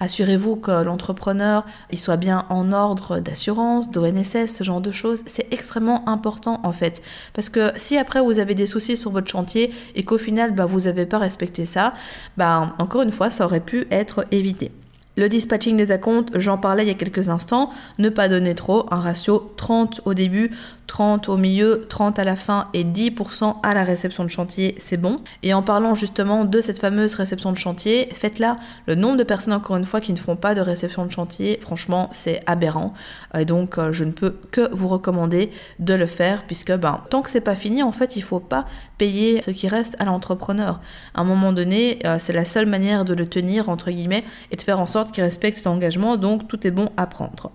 Assurez-vous 0.00 0.56
que 0.56 0.82
l'entrepreneur 0.82 1.64
soit 1.94 2.16
bien 2.16 2.46
en 2.48 2.72
ordre 2.72 3.20
d'assurance, 3.20 3.92
d'ONSS, 3.92 4.48
ce 4.48 4.64
genre 4.64 4.80
de 4.80 4.90
choses. 4.90 5.22
C'est 5.26 5.46
extrêmement 5.52 6.08
important 6.08 6.58
en 6.64 6.72
fait. 6.72 7.00
Parce 7.32 7.48
que 7.48 7.70
si 7.76 7.96
après 7.96 8.20
vous 8.20 8.40
avez 8.40 8.56
des 8.56 8.66
soucis 8.66 8.96
sur 8.96 9.12
votre 9.12 9.30
chantier 9.30 9.72
et 9.94 10.02
qu'au 10.02 10.18
final 10.18 10.52
bah, 10.52 10.66
vous 10.66 10.80
n'avez 10.80 11.06
pas 11.06 11.18
respecté 11.18 11.64
ça, 11.64 11.94
bah, 12.36 12.74
encore 12.80 13.02
une 13.02 13.12
fois 13.12 13.30
ça 13.30 13.44
aurait 13.44 13.60
pu 13.60 13.86
être 13.92 14.26
évité. 14.32 14.72
Le 15.20 15.28
dispatching 15.28 15.76
des 15.76 15.92
acomptes, 15.92 16.30
j'en 16.34 16.56
parlais 16.56 16.82
il 16.82 16.88
y 16.88 16.90
a 16.90 16.94
quelques 16.94 17.28
instants, 17.28 17.68
ne 17.98 18.08
pas 18.08 18.30
donner 18.30 18.54
trop, 18.54 18.86
un 18.90 19.02
ratio 19.02 19.52
30 19.58 20.00
au 20.06 20.14
début, 20.14 20.50
30 20.90 21.28
au 21.28 21.36
milieu, 21.36 21.86
30 21.88 22.18
à 22.18 22.24
la 22.24 22.34
fin 22.34 22.66
et 22.74 22.82
10% 22.82 23.58
à 23.62 23.74
la 23.74 23.84
réception 23.84 24.24
de 24.24 24.28
chantier, 24.28 24.74
c'est 24.78 24.96
bon. 24.96 25.20
Et 25.44 25.54
en 25.54 25.62
parlant 25.62 25.94
justement 25.94 26.44
de 26.44 26.60
cette 26.60 26.80
fameuse 26.80 27.14
réception 27.14 27.52
de 27.52 27.56
chantier, 27.56 28.08
faites-la. 28.12 28.56
Le 28.86 28.96
nombre 28.96 29.16
de 29.16 29.22
personnes, 29.22 29.52
encore 29.52 29.76
une 29.76 29.84
fois, 29.84 30.00
qui 30.00 30.12
ne 30.12 30.18
font 30.18 30.34
pas 30.34 30.56
de 30.56 30.60
réception 30.60 31.06
de 31.06 31.12
chantier, 31.12 31.60
franchement, 31.62 32.08
c'est 32.10 32.42
aberrant. 32.46 32.92
Et 33.38 33.44
donc, 33.44 33.78
euh, 33.78 33.92
je 33.92 34.02
ne 34.02 34.10
peux 34.10 34.34
que 34.50 34.74
vous 34.74 34.88
recommander 34.88 35.52
de 35.78 35.94
le 35.94 36.06
faire, 36.06 36.42
puisque 36.44 36.72
ben, 36.72 37.00
tant 37.08 37.22
que 37.22 37.30
c'est 37.30 37.40
pas 37.40 37.54
fini, 37.54 37.84
en 37.84 37.92
fait, 37.92 38.16
il 38.16 38.22
faut 38.22 38.40
pas 38.40 38.66
payer 38.98 39.42
ce 39.42 39.52
qui 39.52 39.68
reste 39.68 39.94
à 40.00 40.04
l'entrepreneur. 40.04 40.80
À 41.14 41.20
un 41.20 41.24
moment 41.24 41.52
donné, 41.52 42.00
euh, 42.04 42.16
c'est 42.18 42.32
la 42.32 42.44
seule 42.44 42.66
manière 42.66 43.04
de 43.04 43.14
le 43.14 43.28
tenir, 43.28 43.68
entre 43.68 43.92
guillemets, 43.92 44.24
et 44.50 44.56
de 44.56 44.62
faire 44.62 44.80
en 44.80 44.86
sorte 44.86 45.09
qu'il 45.10 45.24
respecte 45.24 45.58
ses 45.58 45.68
engagements, 45.68 46.16
donc 46.16 46.48
tout 46.48 46.66
est 46.66 46.70
bon 46.70 46.88
à 46.96 47.06
prendre. 47.06 47.52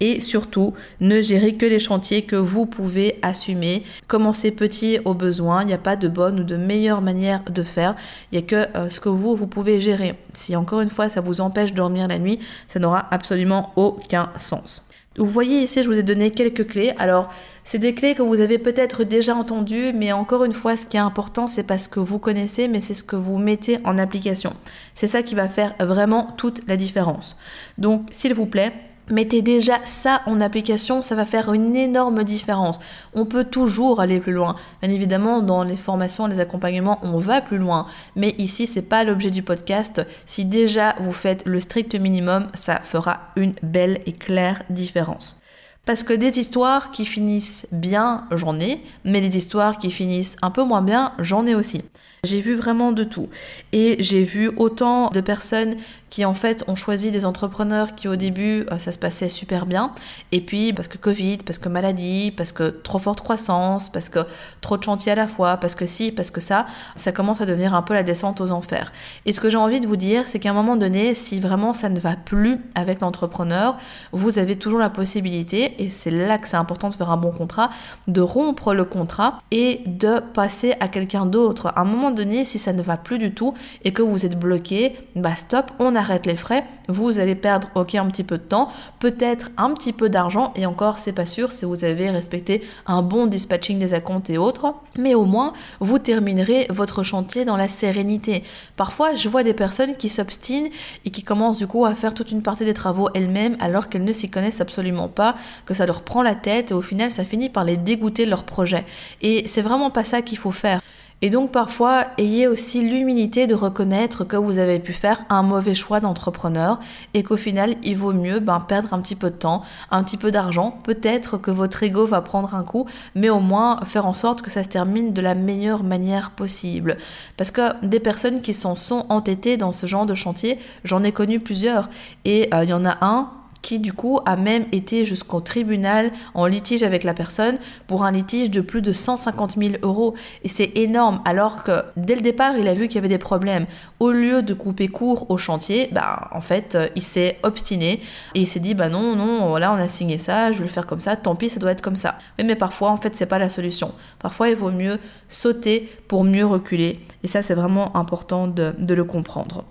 Et 0.00 0.20
surtout, 0.20 0.72
ne 1.00 1.20
gérez 1.20 1.56
que 1.56 1.66
les 1.66 1.78
chantiers 1.78 2.22
que 2.22 2.36
vous 2.36 2.64
pouvez 2.64 3.18
assumer. 3.20 3.84
Commencez 4.08 4.50
petit 4.50 4.98
au 5.04 5.12
besoin. 5.12 5.62
Il 5.62 5.66
n'y 5.66 5.74
a 5.74 5.78
pas 5.78 5.96
de 5.96 6.08
bonne 6.08 6.40
ou 6.40 6.44
de 6.44 6.56
meilleure 6.56 7.02
manière 7.02 7.42
de 7.44 7.62
faire. 7.62 7.94
Il 8.32 8.38
n'y 8.38 8.44
a 8.44 8.46
que 8.46 8.76
euh, 8.76 8.88
ce 8.88 8.98
que 8.98 9.10
vous, 9.10 9.36
vous 9.36 9.46
pouvez 9.46 9.78
gérer. 9.78 10.14
Si 10.32 10.56
encore 10.56 10.80
une 10.80 10.88
fois, 10.88 11.10
ça 11.10 11.20
vous 11.20 11.42
empêche 11.42 11.72
de 11.72 11.76
dormir 11.76 12.08
la 12.08 12.18
nuit, 12.18 12.38
ça 12.66 12.78
n'aura 12.78 13.08
absolument 13.10 13.72
aucun 13.76 14.30
sens. 14.38 14.82
Vous 15.20 15.26
voyez 15.26 15.62
ici, 15.62 15.82
je 15.82 15.86
vous 15.86 15.98
ai 15.98 16.02
donné 16.02 16.30
quelques 16.30 16.66
clés. 16.66 16.94
Alors, 16.98 17.28
c'est 17.62 17.78
des 17.78 17.92
clés 17.92 18.14
que 18.14 18.22
vous 18.22 18.40
avez 18.40 18.56
peut-être 18.56 19.04
déjà 19.04 19.34
entendues, 19.34 19.92
mais 19.94 20.12
encore 20.12 20.44
une 20.44 20.54
fois, 20.54 20.78
ce 20.78 20.86
qui 20.86 20.96
est 20.96 21.00
important, 21.00 21.46
c'est 21.46 21.62
pas 21.62 21.76
ce 21.76 21.90
que 21.90 22.00
vous 22.00 22.18
connaissez, 22.18 22.68
mais 22.68 22.80
c'est 22.80 22.94
ce 22.94 23.04
que 23.04 23.16
vous 23.16 23.36
mettez 23.36 23.80
en 23.84 23.98
application. 23.98 24.54
C'est 24.94 25.06
ça 25.06 25.22
qui 25.22 25.34
va 25.34 25.50
faire 25.50 25.74
vraiment 25.78 26.30
toute 26.38 26.66
la 26.66 26.78
différence. 26.78 27.36
Donc, 27.76 28.06
s'il 28.10 28.32
vous 28.32 28.46
plaît, 28.46 28.72
Mettez 29.10 29.42
déjà 29.42 29.80
ça 29.84 30.22
en 30.26 30.40
application, 30.40 31.02
ça 31.02 31.16
va 31.16 31.26
faire 31.26 31.52
une 31.52 31.74
énorme 31.74 32.22
différence. 32.22 32.78
On 33.12 33.26
peut 33.26 33.44
toujours 33.44 34.00
aller 34.00 34.20
plus 34.20 34.32
loin. 34.32 34.54
Bien 34.82 34.90
évidemment, 34.90 35.42
dans 35.42 35.64
les 35.64 35.76
formations, 35.76 36.28
les 36.28 36.38
accompagnements, 36.38 37.00
on 37.02 37.18
va 37.18 37.40
plus 37.40 37.58
loin. 37.58 37.86
Mais 38.14 38.36
ici, 38.38 38.68
c'est 38.68 38.82
pas 38.82 39.02
l'objet 39.02 39.30
du 39.30 39.42
podcast. 39.42 40.06
Si 40.26 40.44
déjà 40.44 40.94
vous 41.00 41.12
faites 41.12 41.44
le 41.44 41.58
strict 41.58 41.96
minimum, 41.96 42.46
ça 42.54 42.80
fera 42.84 43.32
une 43.34 43.54
belle 43.64 44.00
et 44.06 44.12
claire 44.12 44.62
différence. 44.70 45.40
Parce 45.86 46.04
que 46.04 46.12
des 46.12 46.38
histoires 46.38 46.92
qui 46.92 47.04
finissent 47.04 47.66
bien, 47.72 48.28
j'en 48.30 48.60
ai, 48.60 48.80
mais 49.04 49.20
des 49.20 49.36
histoires 49.36 49.78
qui 49.78 49.90
finissent 49.90 50.36
un 50.40 50.50
peu 50.52 50.62
moins 50.62 50.82
bien, 50.82 51.14
j'en 51.18 51.46
ai 51.46 51.56
aussi. 51.56 51.82
J'ai 52.22 52.40
vu 52.40 52.54
vraiment 52.54 52.92
de 52.92 53.04
tout. 53.04 53.28
Et 53.72 53.96
j'ai 54.00 54.24
vu 54.24 54.50
autant 54.56 55.08
de 55.08 55.20
personnes 55.20 55.76
qui 56.10 56.24
en 56.24 56.34
fait 56.34 56.64
ont 56.66 56.74
choisi 56.74 57.10
des 57.10 57.24
entrepreneurs 57.24 57.94
qui 57.94 58.08
au 58.08 58.16
début 58.16 58.66
euh, 58.70 58.78
ça 58.78 58.92
se 58.92 58.98
passait 58.98 59.28
super 59.28 59.64
bien 59.64 59.92
et 60.32 60.40
puis 60.40 60.72
parce 60.72 60.88
que 60.88 60.98
Covid, 60.98 61.38
parce 61.38 61.58
que 61.58 61.68
maladie, 61.68 62.32
parce 62.36 62.52
que 62.52 62.68
trop 62.68 62.98
forte 62.98 63.20
croissance, 63.20 63.88
parce 63.88 64.08
que 64.08 64.20
trop 64.60 64.76
de 64.76 64.82
chantiers 64.82 65.12
à 65.12 65.14
la 65.14 65.28
fois, 65.28 65.56
parce 65.56 65.74
que 65.74 65.86
si, 65.86 66.10
parce 66.10 66.30
que 66.30 66.40
ça, 66.40 66.66
ça 66.96 67.12
commence 67.12 67.40
à 67.40 67.46
devenir 67.46 67.74
un 67.74 67.82
peu 67.82 67.94
la 67.94 68.02
descente 68.02 68.40
aux 68.40 68.50
enfers. 68.50 68.92
Et 69.24 69.32
ce 69.32 69.40
que 69.40 69.48
j'ai 69.48 69.56
envie 69.56 69.80
de 69.80 69.86
vous 69.86 69.96
dire, 69.96 70.26
c'est 70.26 70.40
qu'à 70.40 70.50
un 70.50 70.54
moment 70.54 70.76
donné, 70.76 71.14
si 71.14 71.40
vraiment 71.40 71.72
ça 71.72 71.88
ne 71.88 72.00
va 72.00 72.16
plus 72.16 72.58
avec 72.74 73.00
l'entrepreneur, 73.00 73.78
vous 74.12 74.38
avez 74.38 74.56
toujours 74.56 74.80
la 74.80 74.90
possibilité, 74.90 75.82
et 75.82 75.88
c'est 75.88 76.10
là 76.10 76.38
que 76.38 76.48
c'est 76.48 76.56
important 76.56 76.88
de 76.88 76.94
faire 76.94 77.10
un 77.10 77.16
bon 77.16 77.30
contrat, 77.30 77.70
de 78.08 78.20
rompre 78.20 78.74
le 78.74 78.84
contrat 78.84 79.40
et 79.50 79.82
de 79.86 80.20
passer 80.20 80.74
à 80.80 80.88
quelqu'un 80.88 81.26
d'autre. 81.26 81.68
À 81.76 81.82
un 81.82 81.84
moment 81.84 82.09
donné, 82.10 82.44
si 82.44 82.58
ça 82.58 82.72
ne 82.72 82.82
va 82.82 82.96
plus 82.96 83.18
du 83.18 83.32
tout 83.32 83.54
et 83.84 83.92
que 83.92 84.02
vous 84.02 84.26
êtes 84.26 84.38
bloqué, 84.38 84.96
bah 85.16 85.34
stop, 85.34 85.70
on 85.78 85.94
arrête 85.94 86.26
les 86.26 86.36
frais. 86.36 86.64
Vous 86.88 87.18
allez 87.18 87.34
perdre, 87.34 87.68
ok, 87.74 87.94
un 87.94 88.06
petit 88.06 88.24
peu 88.24 88.38
de 88.38 88.42
temps, 88.42 88.70
peut-être 88.98 89.50
un 89.56 89.72
petit 89.74 89.92
peu 89.92 90.08
d'argent, 90.08 90.52
et 90.56 90.66
encore, 90.66 90.98
c'est 90.98 91.12
pas 91.12 91.26
sûr 91.26 91.52
si 91.52 91.64
vous 91.64 91.84
avez 91.84 92.10
respecté 92.10 92.62
un 92.86 93.02
bon 93.02 93.26
dispatching 93.26 93.78
des 93.78 93.94
acomptes 93.94 94.30
et 94.30 94.38
autres, 94.38 94.74
mais 94.98 95.14
au 95.14 95.24
moins, 95.24 95.52
vous 95.78 95.98
terminerez 95.98 96.66
votre 96.70 97.02
chantier 97.02 97.44
dans 97.44 97.56
la 97.56 97.68
sérénité. 97.68 98.42
Parfois, 98.76 99.14
je 99.14 99.28
vois 99.28 99.42
des 99.42 99.54
personnes 99.54 99.96
qui 99.96 100.08
s'obstinent 100.08 100.70
et 101.04 101.10
qui 101.10 101.22
commencent 101.22 101.58
du 101.58 101.66
coup 101.66 101.84
à 101.84 101.94
faire 101.94 102.14
toute 102.14 102.32
une 102.32 102.42
partie 102.42 102.64
des 102.64 102.74
travaux 102.74 103.08
elles-mêmes 103.14 103.56
alors 103.60 103.88
qu'elles 103.88 104.04
ne 104.04 104.12
s'y 104.12 104.30
connaissent 104.30 104.60
absolument 104.60 105.08
pas, 105.08 105.36
que 105.66 105.74
ça 105.74 105.86
leur 105.86 106.02
prend 106.02 106.22
la 106.22 106.34
tête 106.34 106.70
et 106.70 106.74
au 106.74 106.82
final, 106.82 107.10
ça 107.10 107.24
finit 107.24 107.48
par 107.48 107.64
les 107.64 107.76
dégoûter 107.76 108.24
de 108.24 108.30
leur 108.30 108.44
projet. 108.44 108.84
Et 109.22 109.46
c'est 109.46 109.62
vraiment 109.62 109.90
pas 109.90 110.04
ça 110.04 110.22
qu'il 110.22 110.38
faut 110.38 110.50
faire. 110.50 110.80
Et 111.22 111.28
donc 111.28 111.52
parfois, 111.52 112.06
ayez 112.16 112.46
aussi 112.46 112.80
l'humilité 112.80 113.46
de 113.46 113.54
reconnaître 113.54 114.24
que 114.24 114.36
vous 114.36 114.58
avez 114.58 114.78
pu 114.78 114.94
faire 114.94 115.20
un 115.28 115.42
mauvais 115.42 115.74
choix 115.74 116.00
d'entrepreneur 116.00 116.80
et 117.12 117.22
qu'au 117.22 117.36
final, 117.36 117.76
il 117.82 117.96
vaut 117.96 118.14
mieux 118.14 118.40
ben, 118.40 118.60
perdre 118.60 118.94
un 118.94 119.00
petit 119.00 119.16
peu 119.16 119.30
de 119.30 119.36
temps, 119.36 119.62
un 119.90 120.02
petit 120.02 120.16
peu 120.16 120.30
d'argent. 120.30 120.78
Peut-être 120.82 121.36
que 121.36 121.50
votre 121.50 121.82
ego 121.82 122.06
va 122.06 122.22
prendre 122.22 122.54
un 122.54 122.64
coup, 122.64 122.86
mais 123.14 123.28
au 123.28 123.40
moins 123.40 123.80
faire 123.84 124.06
en 124.06 124.14
sorte 124.14 124.40
que 124.40 124.50
ça 124.50 124.62
se 124.62 124.68
termine 124.68 125.12
de 125.12 125.20
la 125.20 125.34
meilleure 125.34 125.82
manière 125.82 126.30
possible. 126.30 126.96
Parce 127.36 127.50
que 127.50 127.84
des 127.84 128.00
personnes 128.00 128.40
qui 128.40 128.54
s'en 128.54 128.74
sont 128.74 129.04
entêtées 129.10 129.58
dans 129.58 129.72
ce 129.72 129.86
genre 129.86 130.06
de 130.06 130.14
chantier, 130.14 130.58
j'en 130.84 131.02
ai 131.02 131.12
connu 131.12 131.38
plusieurs. 131.38 131.90
Et 132.24 132.48
euh, 132.54 132.64
il 132.64 132.70
y 132.70 132.72
en 132.74 132.84
a 132.86 132.96
un 133.02 133.30
qui 133.62 133.78
du 133.78 133.92
coup 133.92 134.20
a 134.26 134.36
même 134.36 134.64
été 134.72 135.04
jusqu'au 135.04 135.40
tribunal 135.40 136.12
en 136.34 136.46
litige 136.46 136.82
avec 136.82 137.04
la 137.04 137.14
personne 137.14 137.58
pour 137.86 138.04
un 138.04 138.12
litige 138.12 138.50
de 138.50 138.60
plus 138.60 138.82
de 138.82 138.92
150 138.92 139.56
000 139.58 139.74
euros. 139.82 140.14
Et 140.44 140.48
c'est 140.48 140.72
énorme, 140.76 141.20
alors 141.24 141.62
que 141.62 141.82
dès 141.96 142.14
le 142.14 142.20
départ, 142.20 142.56
il 142.56 142.68
a 142.68 142.74
vu 142.74 142.88
qu'il 142.88 142.96
y 142.96 142.98
avait 142.98 143.08
des 143.08 143.18
problèmes. 143.18 143.66
Au 143.98 144.10
lieu 144.10 144.42
de 144.42 144.54
couper 144.54 144.88
court 144.88 145.30
au 145.30 145.38
chantier, 145.38 145.88
bah, 145.92 146.28
en 146.32 146.40
fait, 146.40 146.74
euh, 146.74 146.88
il 146.96 147.02
s'est 147.02 147.38
obstiné 147.42 148.00
et 148.34 148.40
il 148.40 148.46
s'est 148.46 148.60
dit, 148.60 148.74
bah 148.74 148.88
non, 148.88 149.16
non, 149.16 149.48
voilà, 149.48 149.72
on 149.72 149.76
a 149.76 149.88
signé 149.88 150.18
ça, 150.18 150.52
je 150.52 150.58
vais 150.58 150.64
le 150.64 150.70
faire 150.70 150.86
comme 150.86 151.00
ça, 151.00 151.16
tant 151.16 151.34
pis, 151.34 151.48
ça 151.48 151.60
doit 151.60 151.72
être 151.72 151.82
comme 151.82 151.96
ça. 151.96 152.18
Mais, 152.38 152.54
parfois, 152.56 152.90
en 152.90 152.96
fait, 152.96 153.14
c'est 153.14 153.26
pas 153.26 153.38
la 153.38 153.50
solution. 153.50 153.92
Parfois, 154.18 154.48
il 154.48 154.56
vaut 154.56 154.72
mieux 154.72 154.98
sauter 155.28 155.88
pour 156.08 156.24
mieux 156.24 156.46
reculer. 156.46 157.00
Et 157.22 157.28
ça, 157.28 157.42
c'est 157.42 157.54
vraiment 157.54 157.96
important 157.96 158.46
de 158.48 158.94
le 158.94 159.04
comprendre. 159.04 159.64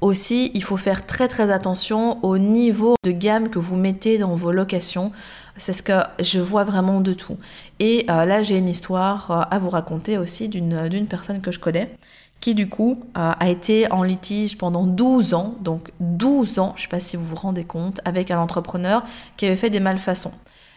Aussi, 0.00 0.50
il 0.54 0.62
faut 0.62 0.76
faire 0.76 1.06
très 1.06 1.26
très 1.26 1.50
attention 1.50 2.22
au 2.24 2.38
niveau 2.38 2.96
de 3.02 3.12
gamme 3.12 3.48
que 3.48 3.58
vous 3.58 3.76
mettez 3.76 4.18
dans 4.18 4.34
vos 4.34 4.52
locations. 4.52 5.10
C'est 5.56 5.72
ce 5.72 5.82
que 5.82 6.02
je 6.20 6.38
vois 6.38 6.64
vraiment 6.64 7.00
de 7.00 7.14
tout. 7.14 7.38
Et 7.80 8.04
euh, 8.10 8.26
là, 8.26 8.42
j'ai 8.42 8.58
une 8.58 8.68
histoire 8.68 9.30
euh, 9.30 9.42
à 9.50 9.58
vous 9.58 9.70
raconter 9.70 10.18
aussi 10.18 10.48
d'une 10.48 11.06
personne 11.08 11.40
que 11.40 11.50
je 11.50 11.58
connais 11.58 11.96
qui 12.40 12.54
du 12.54 12.68
coup 12.68 13.02
euh, 13.16 13.32
a 13.38 13.48
été 13.48 13.90
en 13.90 14.02
litige 14.02 14.58
pendant 14.58 14.86
12 14.86 15.34
ans, 15.34 15.54
donc 15.60 15.90
12 16.00 16.58
ans, 16.58 16.74
je 16.76 16.82
ne 16.82 16.82
sais 16.82 16.88
pas 16.88 17.00
si 17.00 17.16
vous 17.16 17.24
vous 17.24 17.36
rendez 17.36 17.64
compte, 17.64 18.00
avec 18.04 18.30
un 18.30 18.38
entrepreneur 18.38 19.04
qui 19.36 19.46
avait 19.46 19.56
fait 19.56 19.70
des 19.70 19.80
malfaçons. 19.80 20.32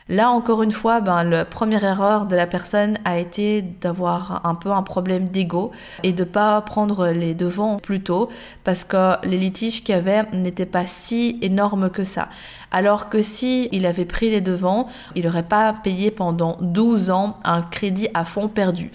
Là, 0.10 0.32
encore 0.32 0.63
une 0.63 0.72
fois, 0.72 1.01
ben, 1.01 1.24
la 1.24 1.46
première 1.46 1.84
erreur 1.84 2.25
de 2.25 2.36
la 2.36 2.48
personne 2.48 2.98
a 3.06 3.20
été 3.20 3.62
d'avoir 3.62 4.42
un 4.44 4.56
peu 4.56 4.72
un 4.72 4.82
problème 4.82 5.30
d'ego 5.30 5.70
et 6.01 6.13
de 6.13 6.24
pas 6.24 6.60
prendre 6.62 7.10
les 7.10 7.36
devants 7.36 7.78
plus 7.78 8.01
tôt 8.01 8.30
parce 8.63 8.84
que 8.84 9.24
les 9.24 9.38
litiges 9.38 9.84
qu'il 9.84 9.94
y 9.94 9.98
avait 9.98 10.24
n'étaient 10.34 10.66
pas 10.66 10.88
si 10.88 11.38
énormes 11.44 11.92
que 11.92 12.04
ça. 12.04 12.30
Alors 12.72 13.10
que 13.10 13.22
si 13.22 13.70
il 13.72 13.86
avait 13.86 14.06
pris 14.06 14.30
les 14.30 14.42
devants, 14.42 14.88
il 15.16 15.26
n'aurait 15.26 15.44
pas 15.44 15.74
payé 15.74 16.12
pendant 16.12 16.58
12 16.62 17.10
ans 17.10 17.38
un 17.44 17.62
crédit 17.62 18.08
à 18.14 18.26
fond 18.26 18.48
perdu. 18.48 18.92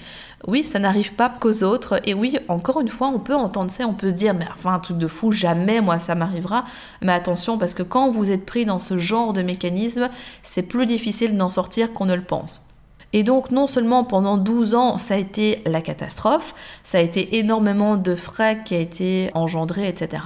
Oui, 0.46 0.62
ça 0.62 0.78
n'arrive 0.78 1.14
pas 1.14 1.30
qu'aux 1.30 1.62
autres. 1.64 2.00
Et 2.04 2.12
oui, 2.12 2.36
encore 2.48 2.80
une 2.80 2.88
fois, 2.88 3.08
on 3.08 3.18
peut 3.18 3.34
entendre 3.34 3.70
ça, 3.70 3.86
on 3.86 3.94
peut 3.94 4.10
se 4.10 4.14
dire, 4.14 4.34
mais 4.34 4.46
enfin, 4.52 4.74
un 4.74 4.78
truc 4.78 4.98
de 4.98 5.08
fou, 5.08 5.32
jamais 5.32 5.80
moi 5.80 5.98
ça 6.00 6.14
m'arrivera. 6.14 6.64
Mais 7.00 7.12
attention, 7.12 7.56
parce 7.56 7.74
que 7.74 7.82
quand 7.82 8.10
vous 8.10 8.30
êtes 8.30 8.44
pris 8.44 8.66
dans 8.66 8.78
ce 8.78 8.98
genre 8.98 9.32
de 9.32 9.42
mécanisme, 9.42 10.08
c'est 10.42 10.62
plus 10.62 10.86
difficile 10.86 11.36
d'en 11.36 11.50
sortir 11.50 11.92
qu'on 11.92 12.06
ne 12.06 12.14
le 12.14 12.22
pense. 12.24 12.60
Et 13.16 13.22
donc 13.22 13.52
non 13.52 13.68
seulement 13.68 14.02
pendant 14.02 14.36
12 14.36 14.74
ans 14.74 14.98
ça 14.98 15.14
a 15.14 15.16
été 15.18 15.62
la 15.66 15.80
catastrophe, 15.80 16.52
ça 16.82 16.98
a 16.98 17.00
été 17.00 17.38
énormément 17.38 17.96
de 17.96 18.16
frais 18.16 18.58
qui 18.64 18.74
a 18.74 18.80
été 18.80 19.30
engendré, 19.34 19.86
etc. 19.86 20.24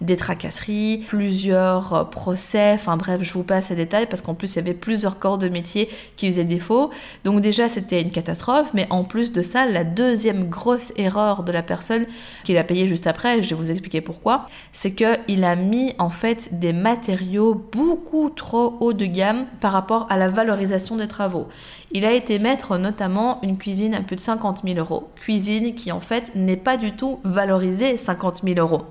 Des 0.00 0.16
tracasseries, 0.16 1.04
plusieurs 1.08 2.08
procès, 2.10 2.74
enfin 2.74 2.96
bref, 2.96 3.22
je 3.24 3.32
vous 3.32 3.42
passe 3.42 3.66
ces 3.66 3.74
détails 3.74 4.06
parce 4.06 4.22
qu'en 4.22 4.34
plus 4.34 4.52
il 4.52 4.56
y 4.56 4.58
avait 4.60 4.72
plusieurs 4.72 5.18
corps 5.18 5.36
de 5.38 5.48
métier 5.48 5.88
qui 6.14 6.30
faisaient 6.30 6.44
défaut. 6.44 6.90
Donc 7.24 7.40
déjà 7.40 7.68
c'était 7.68 8.00
une 8.00 8.12
catastrophe, 8.12 8.70
mais 8.72 8.86
en 8.90 9.02
plus 9.02 9.32
de 9.32 9.42
ça, 9.42 9.66
la 9.66 9.82
deuxième 9.82 10.48
grosse 10.48 10.92
erreur 10.96 11.42
de 11.42 11.50
la 11.50 11.64
personne 11.64 12.06
qu'il 12.44 12.56
a 12.56 12.62
payé 12.62 12.86
juste 12.86 13.08
après, 13.08 13.42
je 13.42 13.48
vais 13.50 13.56
vous 13.56 13.72
expliquer 13.72 14.00
pourquoi, 14.00 14.46
c'est 14.72 14.92
qu'il 14.92 15.42
a 15.42 15.56
mis 15.56 15.92
en 15.98 16.08
fait 16.08 16.50
des 16.52 16.72
matériaux 16.72 17.60
beaucoup 17.72 18.30
trop 18.30 18.76
haut 18.78 18.92
de 18.92 19.06
gamme 19.06 19.46
par 19.60 19.72
rapport 19.72 20.06
à 20.08 20.16
la 20.16 20.28
valorisation 20.28 20.94
des 20.94 21.08
travaux. 21.08 21.48
Il 21.90 22.04
a 22.04 22.12
été 22.12 22.27
mettre 22.36 22.76
notamment 22.76 23.40
une 23.42 23.56
cuisine 23.56 23.94
à 23.94 24.02
plus 24.02 24.16
de 24.16 24.20
50 24.20 24.60
000 24.64 24.78
euros. 24.78 25.08
Cuisine 25.16 25.74
qui 25.74 25.92
en 25.92 26.00
fait 26.00 26.32
n'est 26.34 26.56
pas 26.56 26.76
du 26.76 26.92
tout 26.92 27.20
valorisée 27.24 27.96
50 27.96 28.42
000 28.44 28.58
euros. 28.58 28.82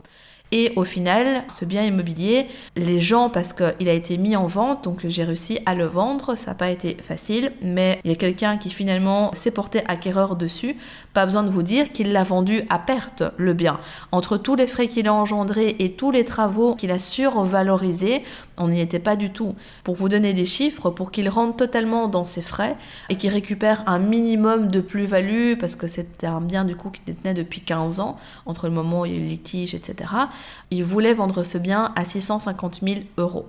Et 0.51 0.71
au 0.77 0.85
final, 0.85 1.43
ce 1.47 1.65
bien 1.65 1.83
immobilier, 1.83 2.47
les 2.75 2.99
gens, 2.99 3.29
parce 3.29 3.51
qu'il 3.53 3.89
a 3.89 3.93
été 3.93 4.17
mis 4.17 4.35
en 4.35 4.45
vente, 4.45 4.85
donc 4.85 5.05
j'ai 5.05 5.23
réussi 5.23 5.59
à 5.65 5.75
le 5.75 5.85
vendre, 5.85 6.37
ça 6.37 6.51
n'a 6.51 6.55
pas 6.55 6.69
été 6.69 6.95
facile, 7.01 7.51
mais 7.61 7.99
il 8.05 8.11
y 8.11 8.13
a 8.13 8.17
quelqu'un 8.17 8.57
qui 8.57 8.69
finalement 8.69 9.31
s'est 9.33 9.51
porté 9.51 9.81
acquéreur 9.87 10.37
dessus. 10.37 10.77
Pas 11.13 11.25
besoin 11.25 11.43
de 11.43 11.49
vous 11.49 11.63
dire 11.63 11.91
qu'il 11.91 12.13
l'a 12.13 12.23
vendu 12.23 12.61
à 12.69 12.79
perte, 12.79 13.23
le 13.35 13.53
bien. 13.53 13.79
Entre 14.11 14.37
tous 14.37 14.55
les 14.55 14.67
frais 14.67 14.87
qu'il 14.87 15.07
a 15.07 15.13
engendrés 15.13 15.75
et 15.79 15.93
tous 15.93 16.11
les 16.11 16.23
travaux 16.23 16.75
qu'il 16.75 16.91
a 16.91 16.99
survalorisés, 16.99 18.23
on 18.57 18.69
n'y 18.69 18.79
était 18.79 18.99
pas 18.99 19.15
du 19.15 19.31
tout. 19.31 19.55
Pour 19.83 19.95
vous 19.95 20.09
donner 20.09 20.33
des 20.33 20.45
chiffres, 20.45 20.89
pour 20.89 21.11
qu'il 21.11 21.27
rentre 21.29 21.57
totalement 21.57 22.07
dans 22.07 22.25
ses 22.25 22.41
frais 22.41 22.75
et 23.09 23.15
qu'il 23.15 23.31
récupère 23.31 23.83
un 23.87 23.99
minimum 23.99 24.69
de 24.69 24.79
plus-value, 24.79 25.55
parce 25.59 25.75
que 25.75 25.87
c'était 25.87 26.27
un 26.27 26.41
bien 26.41 26.63
du 26.63 26.75
coup 26.75 26.89
qui 26.89 27.01
détenait 27.05 27.33
depuis 27.33 27.61
15 27.61 27.99
ans, 27.99 28.17
entre 28.45 28.67
le 28.67 28.73
moment 28.73 29.01
où 29.01 29.05
il 29.05 29.11
y 29.11 29.15
a 29.15 29.17
eu 29.17 29.21
le 29.21 29.27
litige, 29.27 29.75
etc., 29.75 30.09
il 30.71 30.83
voulait 30.83 31.13
vendre 31.13 31.43
ce 31.43 31.57
bien 31.57 31.91
à 31.95 32.05
650 32.05 32.81
000 32.81 33.01
euros. 33.17 33.47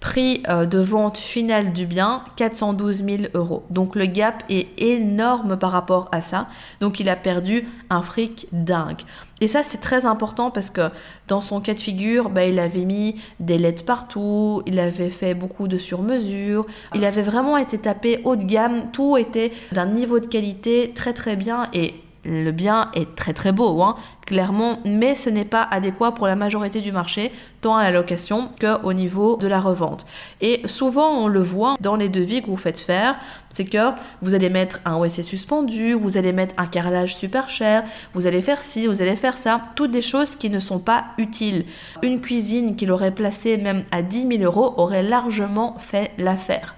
Prix 0.00 0.42
euh, 0.48 0.66
de 0.66 0.78
vente 0.78 1.18
final 1.18 1.72
du 1.72 1.86
bien, 1.86 2.24
412 2.36 3.04
000 3.04 3.22
euros. 3.34 3.64
Donc 3.70 3.94
le 3.94 4.06
gap 4.06 4.42
est 4.48 4.68
énorme 4.80 5.56
par 5.56 5.70
rapport 5.70 6.08
à 6.12 6.22
ça. 6.22 6.48
Donc 6.80 6.98
il 7.00 7.08
a 7.08 7.16
perdu 7.16 7.68
un 7.90 8.02
fric 8.02 8.48
dingue. 8.52 9.02
Et 9.40 9.48
ça, 9.48 9.64
c'est 9.64 9.78
très 9.78 10.06
important 10.06 10.52
parce 10.52 10.70
que 10.70 10.90
dans 11.26 11.40
son 11.40 11.60
cas 11.60 11.74
de 11.74 11.80
figure, 11.80 12.30
bah, 12.30 12.44
il 12.44 12.60
avait 12.60 12.84
mis 12.84 13.16
des 13.40 13.58
lettres 13.58 13.84
partout, 13.84 14.62
il 14.66 14.78
avait 14.78 15.10
fait 15.10 15.34
beaucoup 15.34 15.66
de 15.66 15.78
sur-mesure, 15.78 16.64
il 16.94 17.04
avait 17.04 17.22
vraiment 17.22 17.56
été 17.56 17.76
tapé 17.76 18.20
haut 18.22 18.36
de 18.36 18.44
gamme, 18.44 18.92
tout 18.92 19.16
était 19.16 19.50
d'un 19.72 19.86
niveau 19.86 20.20
de 20.20 20.26
qualité 20.26 20.92
très 20.94 21.12
très 21.12 21.34
bien 21.34 21.68
et 21.72 21.94
le 22.24 22.50
bien 22.52 22.90
est 22.94 23.16
très 23.16 23.32
très 23.32 23.50
beau, 23.52 23.82
hein, 23.82 23.96
clairement, 24.26 24.78
mais 24.84 25.14
ce 25.14 25.28
n'est 25.28 25.44
pas 25.44 25.66
adéquat 25.70 26.12
pour 26.12 26.26
la 26.26 26.36
majorité 26.36 26.80
du 26.80 26.92
marché, 26.92 27.32
tant 27.60 27.76
à 27.76 27.82
la 27.82 27.90
location 27.90 28.48
qu'au 28.60 28.92
niveau 28.92 29.36
de 29.36 29.48
la 29.48 29.60
revente. 29.60 30.06
Et 30.40 30.62
souvent, 30.66 31.10
on 31.10 31.26
le 31.26 31.40
voit 31.40 31.74
dans 31.80 31.96
les 31.96 32.08
devis 32.08 32.40
que 32.40 32.46
vous 32.46 32.56
faites 32.56 32.78
faire, 32.78 33.16
c'est 33.52 33.64
que 33.64 33.90
vous 34.22 34.34
allez 34.34 34.48
mettre 34.50 34.80
un 34.84 34.96
OSC 34.96 35.24
suspendu, 35.24 35.94
vous 35.94 36.16
allez 36.16 36.32
mettre 36.32 36.54
un 36.58 36.66
carrelage 36.66 37.16
super 37.16 37.48
cher, 37.48 37.82
vous 38.14 38.26
allez 38.26 38.40
faire 38.40 38.62
ci, 38.62 38.86
vous 38.86 39.02
allez 39.02 39.16
faire 39.16 39.36
ça, 39.36 39.60
toutes 39.74 39.90
des 39.90 40.02
choses 40.02 40.36
qui 40.36 40.48
ne 40.48 40.60
sont 40.60 40.78
pas 40.78 41.06
utiles. 41.18 41.66
Une 42.02 42.20
cuisine 42.20 42.76
qu'il 42.76 42.92
aurait 42.92 43.10
placée 43.10 43.56
même 43.56 43.84
à 43.90 44.02
10 44.02 44.28
000 44.38 44.42
euros 44.44 44.74
aurait 44.76 45.02
largement 45.02 45.76
fait 45.78 46.12
l'affaire. 46.18 46.76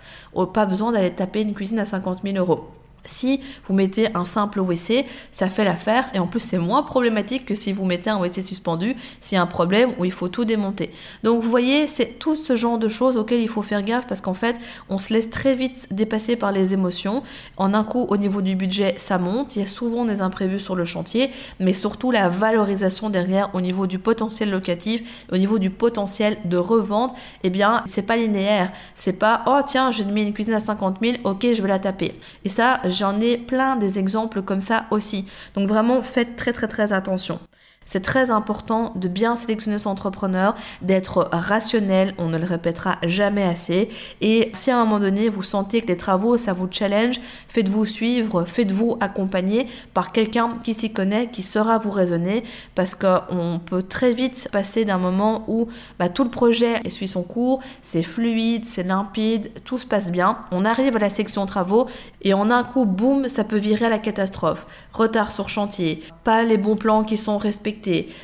Pas 0.53 0.67
besoin 0.67 0.91
d'aller 0.91 1.13
taper 1.13 1.43
une 1.43 1.55
cuisine 1.55 1.79
à 1.79 1.85
50 1.85 2.23
000 2.25 2.37
euros. 2.39 2.74
Si 3.07 3.41
vous 3.65 3.75
mettez 3.75 4.09
un 4.15 4.25
simple 4.25 4.61
WC, 4.61 5.05
ça 5.33 5.49
fait 5.49 5.65
l'affaire 5.65 6.07
et 6.15 6.19
en 6.19 6.27
plus 6.27 6.41
c'est 6.41 6.59
moins 6.59 6.83
problématique 6.83 7.47
que 7.47 7.55
si 7.55 7.73
vous 7.73 7.85
mettez 7.85 8.11
un 8.11 8.19
WC 8.19 8.43
suspendu, 8.43 8.97
s'il 9.21 9.37
y 9.37 9.39
a 9.39 9.43
un 9.43 9.47
problème 9.47 9.91
où 9.99 10.05
il 10.05 10.13
faut 10.13 10.29
tout 10.29 10.45
démonter. 10.45 10.91
Donc 11.23 11.43
vous 11.43 11.51
voyez, 11.51 11.89
c'est 11.89 12.19
tout 12.19 12.37
ce 12.37 12.57
genre 12.57 12.79
de 12.79 12.89
choses 12.89 13.17
auxquelles 13.17 13.41
il 13.41 13.49
faut 13.49 13.63
faire 13.63 13.83
gaffe 13.83 14.07
parce 14.07 14.21
qu'en 14.21 14.35
fait, 14.35 14.57
on 14.89 14.99
se 14.99 15.13
laisse 15.13 15.31
très 15.31 15.55
vite 15.55 15.89
dépasser 15.91 16.37
par 16.37 16.53
les 16.53 16.73
émotions. 16.73 17.23
En 17.57 17.75
un 17.75 17.85
coup, 17.85 18.07
au 18.09 18.17
niveau 18.17 18.43
du 18.43 18.57
budget, 18.57 18.95
ça 18.99 19.19
monte, 19.19 19.57
il 19.57 19.61
y 19.61 19.65
a 19.65 19.69
souvent 19.69 20.05
des 20.05 20.21
imprévus 20.21 20.61
sur 20.61 20.77
le 20.77 20.85
chantier, 20.85 21.31
mais 21.61 21.73
surtout 21.73 22.11
la 22.11 22.29
valorisation 22.29 23.11
derrière 23.11 23.51
au 23.55 23.61
niveau 23.61 23.87
du 23.87 23.99
potentiel 23.99 24.51
locatif, 24.51 25.27
au 25.33 25.37
niveau 25.37 25.59
du 25.59 25.71
potentiel 25.71 26.39
de 26.45 26.57
revente, 26.57 27.15
eh 27.43 27.51
bien, 27.51 27.83
c'est 27.87 28.03
pas 28.03 28.17
linéaire. 28.17 28.73
C'est 28.95 29.19
pas, 29.19 29.45
oh 29.47 29.61
tiens, 29.67 29.91
j'ai 29.91 30.05
mis 30.05 30.23
une 30.23 30.33
cuisine 30.33 30.55
à 30.55 30.61
50 30.61 30.99
000, 31.03 31.17
ok, 31.25 31.47
je 31.53 31.63
vais 31.63 31.69
la 31.69 31.79
taper. 31.79 32.15
Et 32.45 32.49
ça, 32.49 32.81
j'en 32.95 33.21
ai 33.21 33.37
plein 33.37 33.77
des 33.77 33.99
exemples 33.99 34.43
comme 34.43 34.61
ça 34.61 34.87
aussi. 34.91 35.27
Donc 35.55 35.69
vraiment, 35.69 36.01
faites 36.03 36.37
très 36.37 36.53
très 36.53 36.69
très 36.69 36.93
attention. 36.93 37.41
C'est 37.87 38.01
très 38.01 38.31
important 38.31 38.93
de 38.97 39.09
bien 39.09 39.37
sélectionner 39.37 39.79
son 39.79 39.91
entrepreneur, 39.91 40.55
d'être 40.83 41.29
rationnel, 41.33 42.15
on 42.19 42.29
ne 42.29 42.39
le 42.39 42.47
répétera 42.47 42.97
jamais 43.03 43.43
assez. 43.43 43.89
Et 44.21 44.51
si 44.55 44.71
à 44.71 44.79
un 44.79 44.85
moment 44.85 45.01
donné 45.01 45.29
vous 45.29 45.43
sentez 45.43 45.83
que 45.83 45.89
les 45.89 45.97
travaux 45.97 46.39
ça 46.39 46.53
vous 46.53 46.69
challenge, 46.71 47.21
faites-vous 47.49 47.87
suivre, 47.87 48.45
faites-vous 48.45 48.97
accompagner 49.01 49.69
par 49.93 50.13
quelqu'un 50.13 50.57
qui 50.63 50.75
s'y 50.75 50.93
connaît, 50.93 51.29
qui 51.29 51.43
saura 51.43 51.79
vous 51.79 51.91
raisonner, 51.91 52.45
parce 52.75 52.95
qu'on 52.95 53.61
peut 53.65 53.83
très 53.83 54.13
vite 54.13 54.49
passer 54.53 54.85
d'un 54.85 54.99
moment 54.99 55.45
où 55.49 55.69
bah, 55.99 56.09
tout 56.09 56.25
le 56.25 56.31
projet 56.31 56.81
suit 56.89 57.09
son 57.09 57.23
cours, 57.23 57.61
c'est 57.83 58.03
fluide, 58.03 58.65
c'est 58.67 58.83
limpide, 58.83 59.51
tout 59.65 59.79
se 59.79 59.87
passe 59.87 60.11
bien. 60.11 60.39
On 60.53 60.65
arrive 60.65 60.97
à 60.97 60.99
la 60.99 61.11
section 61.11 61.47
travaux 61.47 61.87
et 62.23 62.35
en 62.35 62.51
un 62.51 62.65
coup, 62.65 62.85
boum, 62.87 63.29
ça 63.29 63.45
peut 63.45 63.57
virer 63.57 63.87
à 63.87 63.91
la 63.91 63.99
catastrophe. 63.99 64.67
Retard 64.93 65.31
sur 65.31 65.49
chantier, 65.49 66.03
pas 66.23 66.43
les 66.45 66.57
bons 66.57 66.77
plans 66.77 67.05
qui 67.05 67.17
sont 67.17 67.39
respectés 67.39 67.74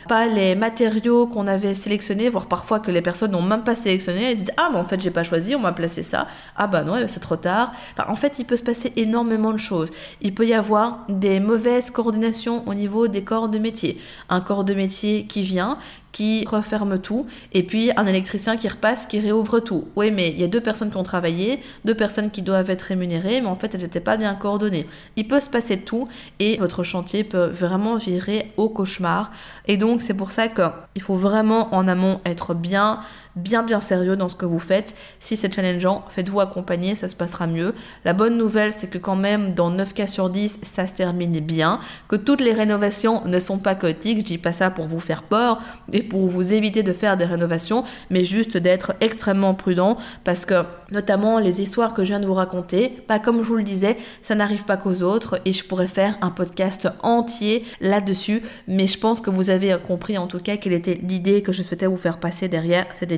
pas 0.08 0.26
les 0.26 0.54
matériaux 0.54 1.26
qu'on 1.26 1.46
avait 1.46 1.74
sélectionnés, 1.74 2.28
voire 2.28 2.46
parfois 2.46 2.80
que 2.80 2.90
les 2.90 3.02
personnes 3.02 3.32
n'ont 3.32 3.42
même 3.42 3.64
pas 3.64 3.74
sélectionné, 3.74 4.30
elles 4.30 4.36
disent 4.36 4.52
ah 4.56 4.68
mais 4.72 4.78
en 4.78 4.84
fait 4.84 5.00
j'ai 5.00 5.10
pas 5.10 5.24
choisi, 5.24 5.54
on 5.54 5.60
m'a 5.60 5.72
placé 5.72 6.02
ça, 6.02 6.28
ah 6.56 6.66
bah 6.66 6.82
non 6.82 6.94
c'est 7.06 7.20
trop 7.20 7.36
tard. 7.36 7.72
en 8.06 8.16
fait 8.16 8.38
il 8.38 8.44
peut 8.44 8.56
se 8.56 8.62
passer 8.62 8.92
énormément 8.96 9.52
de 9.52 9.58
choses. 9.58 9.90
Il 10.20 10.34
peut 10.34 10.46
y 10.46 10.54
avoir 10.54 11.04
des 11.08 11.40
mauvaises 11.40 11.90
coordinations 11.90 12.66
au 12.66 12.74
niveau 12.74 13.08
des 13.08 13.22
corps 13.22 13.48
de 13.48 13.58
métier. 13.58 14.00
Un 14.28 14.40
corps 14.40 14.64
de 14.64 14.74
métier 14.74 15.26
qui 15.26 15.42
vient, 15.42 15.78
qui 16.12 16.44
referme 16.46 16.98
tout, 16.98 17.26
et 17.52 17.62
puis 17.62 17.90
un 17.96 18.06
électricien 18.06 18.56
qui 18.56 18.68
repasse, 18.68 19.06
qui 19.06 19.20
réouvre 19.20 19.60
tout. 19.60 19.88
Oui, 19.96 20.10
mais 20.10 20.28
il 20.30 20.40
y 20.40 20.44
a 20.44 20.48
deux 20.48 20.60
personnes 20.60 20.90
qui 20.90 20.96
ont 20.96 21.02
travaillé, 21.02 21.60
deux 21.84 21.94
personnes 21.94 22.30
qui 22.30 22.42
doivent 22.42 22.70
être 22.70 22.82
rémunérées, 22.82 23.40
mais 23.40 23.48
en 23.48 23.56
fait 23.56 23.74
elles 23.74 23.82
n'étaient 23.82 24.00
pas 24.00 24.16
bien 24.16 24.34
coordonnées. 24.34 24.86
Il 25.16 25.28
peut 25.28 25.40
se 25.40 25.50
passer 25.50 25.78
tout, 25.78 26.06
et 26.38 26.56
votre 26.56 26.84
chantier 26.84 27.24
peut 27.24 27.46
vraiment 27.46 27.96
virer 27.96 28.52
au 28.56 28.68
cauchemar. 28.68 29.30
Et 29.66 29.76
donc 29.76 30.00
c'est 30.00 30.14
pour 30.14 30.32
ça 30.32 30.48
qu'il 30.48 31.02
faut 31.02 31.16
vraiment 31.16 31.74
en 31.74 31.86
amont 31.86 32.20
être 32.24 32.54
bien 32.54 33.00
bien 33.42 33.62
bien 33.62 33.80
sérieux 33.80 34.16
dans 34.16 34.28
ce 34.28 34.36
que 34.36 34.46
vous 34.46 34.58
faites. 34.58 34.94
Si 35.18 35.36
c'est 35.36 35.52
challengeant, 35.52 36.04
faites-vous 36.08 36.40
accompagner, 36.40 36.94
ça 36.94 37.08
se 37.08 37.16
passera 37.16 37.46
mieux. 37.46 37.74
La 38.04 38.12
bonne 38.12 38.36
nouvelle, 38.36 38.72
c'est 38.72 38.88
que 38.88 38.98
quand 38.98 39.16
même 39.16 39.54
dans 39.54 39.70
9 39.70 39.94
cas 39.94 40.06
sur 40.06 40.30
10, 40.30 40.58
ça 40.62 40.86
se 40.86 40.92
termine 40.92 41.40
bien, 41.40 41.80
que 42.08 42.16
toutes 42.16 42.40
les 42.40 42.52
rénovations 42.52 43.22
ne 43.26 43.38
sont 43.38 43.58
pas 43.58 43.74
chaotiques, 43.74 44.18
je 44.20 44.24
dis 44.24 44.38
pas 44.38 44.52
ça 44.52 44.70
pour 44.70 44.86
vous 44.86 45.00
faire 45.00 45.22
peur 45.22 45.60
et 45.92 46.02
pour 46.02 46.26
vous 46.26 46.52
éviter 46.52 46.82
de 46.82 46.92
faire 46.92 47.16
des 47.16 47.24
rénovations, 47.24 47.84
mais 48.10 48.24
juste 48.24 48.56
d'être 48.56 48.94
extrêmement 49.00 49.54
prudent 49.54 49.96
parce 50.24 50.44
que 50.44 50.64
notamment 50.90 51.38
les 51.38 51.60
histoires 51.60 51.94
que 51.94 52.02
je 52.02 52.08
viens 52.08 52.20
de 52.20 52.26
vous 52.26 52.34
raconter, 52.34 52.88
pas 52.88 53.18
comme 53.18 53.38
je 53.38 53.44
vous 53.44 53.56
le 53.56 53.62
disais, 53.62 53.96
ça 54.22 54.34
n'arrive 54.34 54.64
pas 54.64 54.76
qu'aux 54.76 55.02
autres 55.02 55.40
et 55.44 55.52
je 55.52 55.64
pourrais 55.64 55.88
faire 55.88 56.18
un 56.20 56.30
podcast 56.30 56.88
entier 57.02 57.64
là-dessus, 57.80 58.42
mais 58.66 58.86
je 58.86 58.98
pense 58.98 59.20
que 59.20 59.30
vous 59.30 59.50
avez 59.50 59.76
compris 59.86 60.18
en 60.18 60.26
tout 60.26 60.40
cas 60.40 60.56
quelle 60.56 60.72
était 60.72 61.00
l'idée 61.02 61.42
que 61.42 61.52
je 61.52 61.62
souhaitais 61.62 61.86
vous 61.86 61.96
faire 61.96 62.18
passer 62.18 62.48
derrière 62.48 62.86
cet 62.94 63.12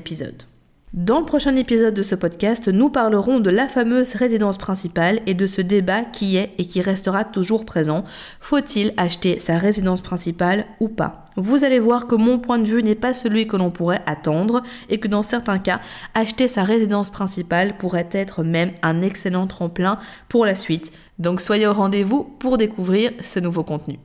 Dans 0.92 1.20
le 1.20 1.24
prochain 1.24 1.56
épisode 1.56 1.94
de 1.94 2.02
ce 2.02 2.14
podcast, 2.14 2.68
nous 2.68 2.90
parlerons 2.90 3.40
de 3.40 3.48
la 3.48 3.66
fameuse 3.66 4.14
résidence 4.14 4.58
principale 4.58 5.20
et 5.24 5.32
de 5.32 5.46
ce 5.46 5.62
débat 5.62 6.02
qui 6.02 6.36
est 6.36 6.52
et 6.58 6.66
qui 6.66 6.82
restera 6.82 7.24
toujours 7.24 7.64
présent. 7.64 8.04
Faut-il 8.40 8.92
acheter 8.98 9.38
sa 9.38 9.56
résidence 9.56 10.02
principale 10.02 10.66
ou 10.80 10.90
pas? 10.90 11.24
Vous 11.36 11.64
allez 11.64 11.78
voir 11.78 12.06
que 12.06 12.14
mon 12.14 12.38
point 12.38 12.58
de 12.58 12.68
vue 12.68 12.82
n'est 12.82 12.94
pas 12.94 13.14
celui 13.14 13.46
que 13.46 13.56
l'on 13.56 13.70
pourrait 13.70 14.02
attendre 14.04 14.62
et 14.90 14.98
que 14.98 15.08
dans 15.08 15.22
certains 15.22 15.58
cas, 15.58 15.80
acheter 16.12 16.46
sa 16.46 16.62
résidence 16.62 17.08
principale 17.08 17.78
pourrait 17.78 18.10
être 18.12 18.42
même 18.42 18.72
un 18.82 19.00
excellent 19.00 19.46
tremplin 19.46 19.98
pour 20.28 20.44
la 20.44 20.54
suite. 20.54 20.92
Donc 21.18 21.40
soyez 21.40 21.66
au 21.66 21.72
rendez-vous 21.72 22.24
pour 22.38 22.58
découvrir 22.58 23.12
ce 23.22 23.40
nouveau 23.40 23.64
contenu. 23.64 23.98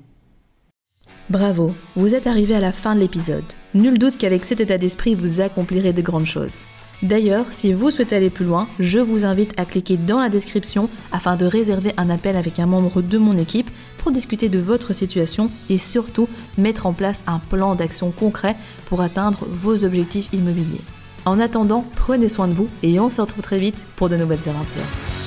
Bravo, 1.30 1.74
vous 1.98 2.16
êtes 2.16 2.26
arrivé 2.26 2.56
à 2.56 2.62
la 2.62 2.72
fin 2.72 2.96
de 2.96 3.02
l'épisode. 3.02 3.44
Nul 3.74 4.00
doute 4.00 4.18
qu'avec 4.18 4.46
cet 4.46 4.62
état 4.62 4.78
d'esprit, 4.78 5.14
vous 5.14 5.42
accomplirez 5.42 5.92
de 5.92 6.02
grandes 6.02 6.26
choses. 6.26 6.64
D'ailleurs, 7.04 7.46
si 7.52 7.74
vous 7.74 7.92
souhaitez 7.92 8.16
aller 8.16 8.30
plus 8.30 8.46
loin, 8.46 8.66
je 8.80 9.00
vous 9.00 9.26
invite 9.26 9.54
à 9.60 9.66
cliquer 9.66 9.98
dans 9.98 10.22
la 10.22 10.30
description 10.30 10.90
afin 11.12 11.36
de 11.36 11.46
réserver 11.46 11.92
un 11.98 12.10
appel 12.10 12.38
avec 12.38 12.60
un 12.60 12.66
membre 12.66 13.02
de 13.02 13.18
mon 13.18 13.38
équipe 13.38 13.70
pour 13.98 14.14
discuter 14.14 14.48
de 14.48 14.58
votre 14.58 14.94
situation 14.94 15.52
et 15.70 15.78
surtout 15.78 16.30
mettre 16.58 16.86
en 16.86 16.94
place 16.94 17.24
un 17.28 17.40
plan 17.40 17.76
d'action 17.76 18.12
concret 18.12 18.56
pour 18.86 19.02
atteindre 19.02 19.46
vos 19.50 19.84
objectifs 19.84 20.30
immobiliers. 20.32 20.82
En 21.26 21.42
attendant, 21.42 21.84
prenez 21.98 22.30
soin 22.30 22.48
de 22.48 22.54
vous 22.54 22.70
et 22.84 23.02
on 23.02 23.10
se 23.10 23.20
retrouve 23.20 23.44
très 23.44 23.60
vite 23.60 23.86
pour 23.98 24.08
de 24.08 24.16
nouvelles 24.16 24.48
aventures. 24.48 25.27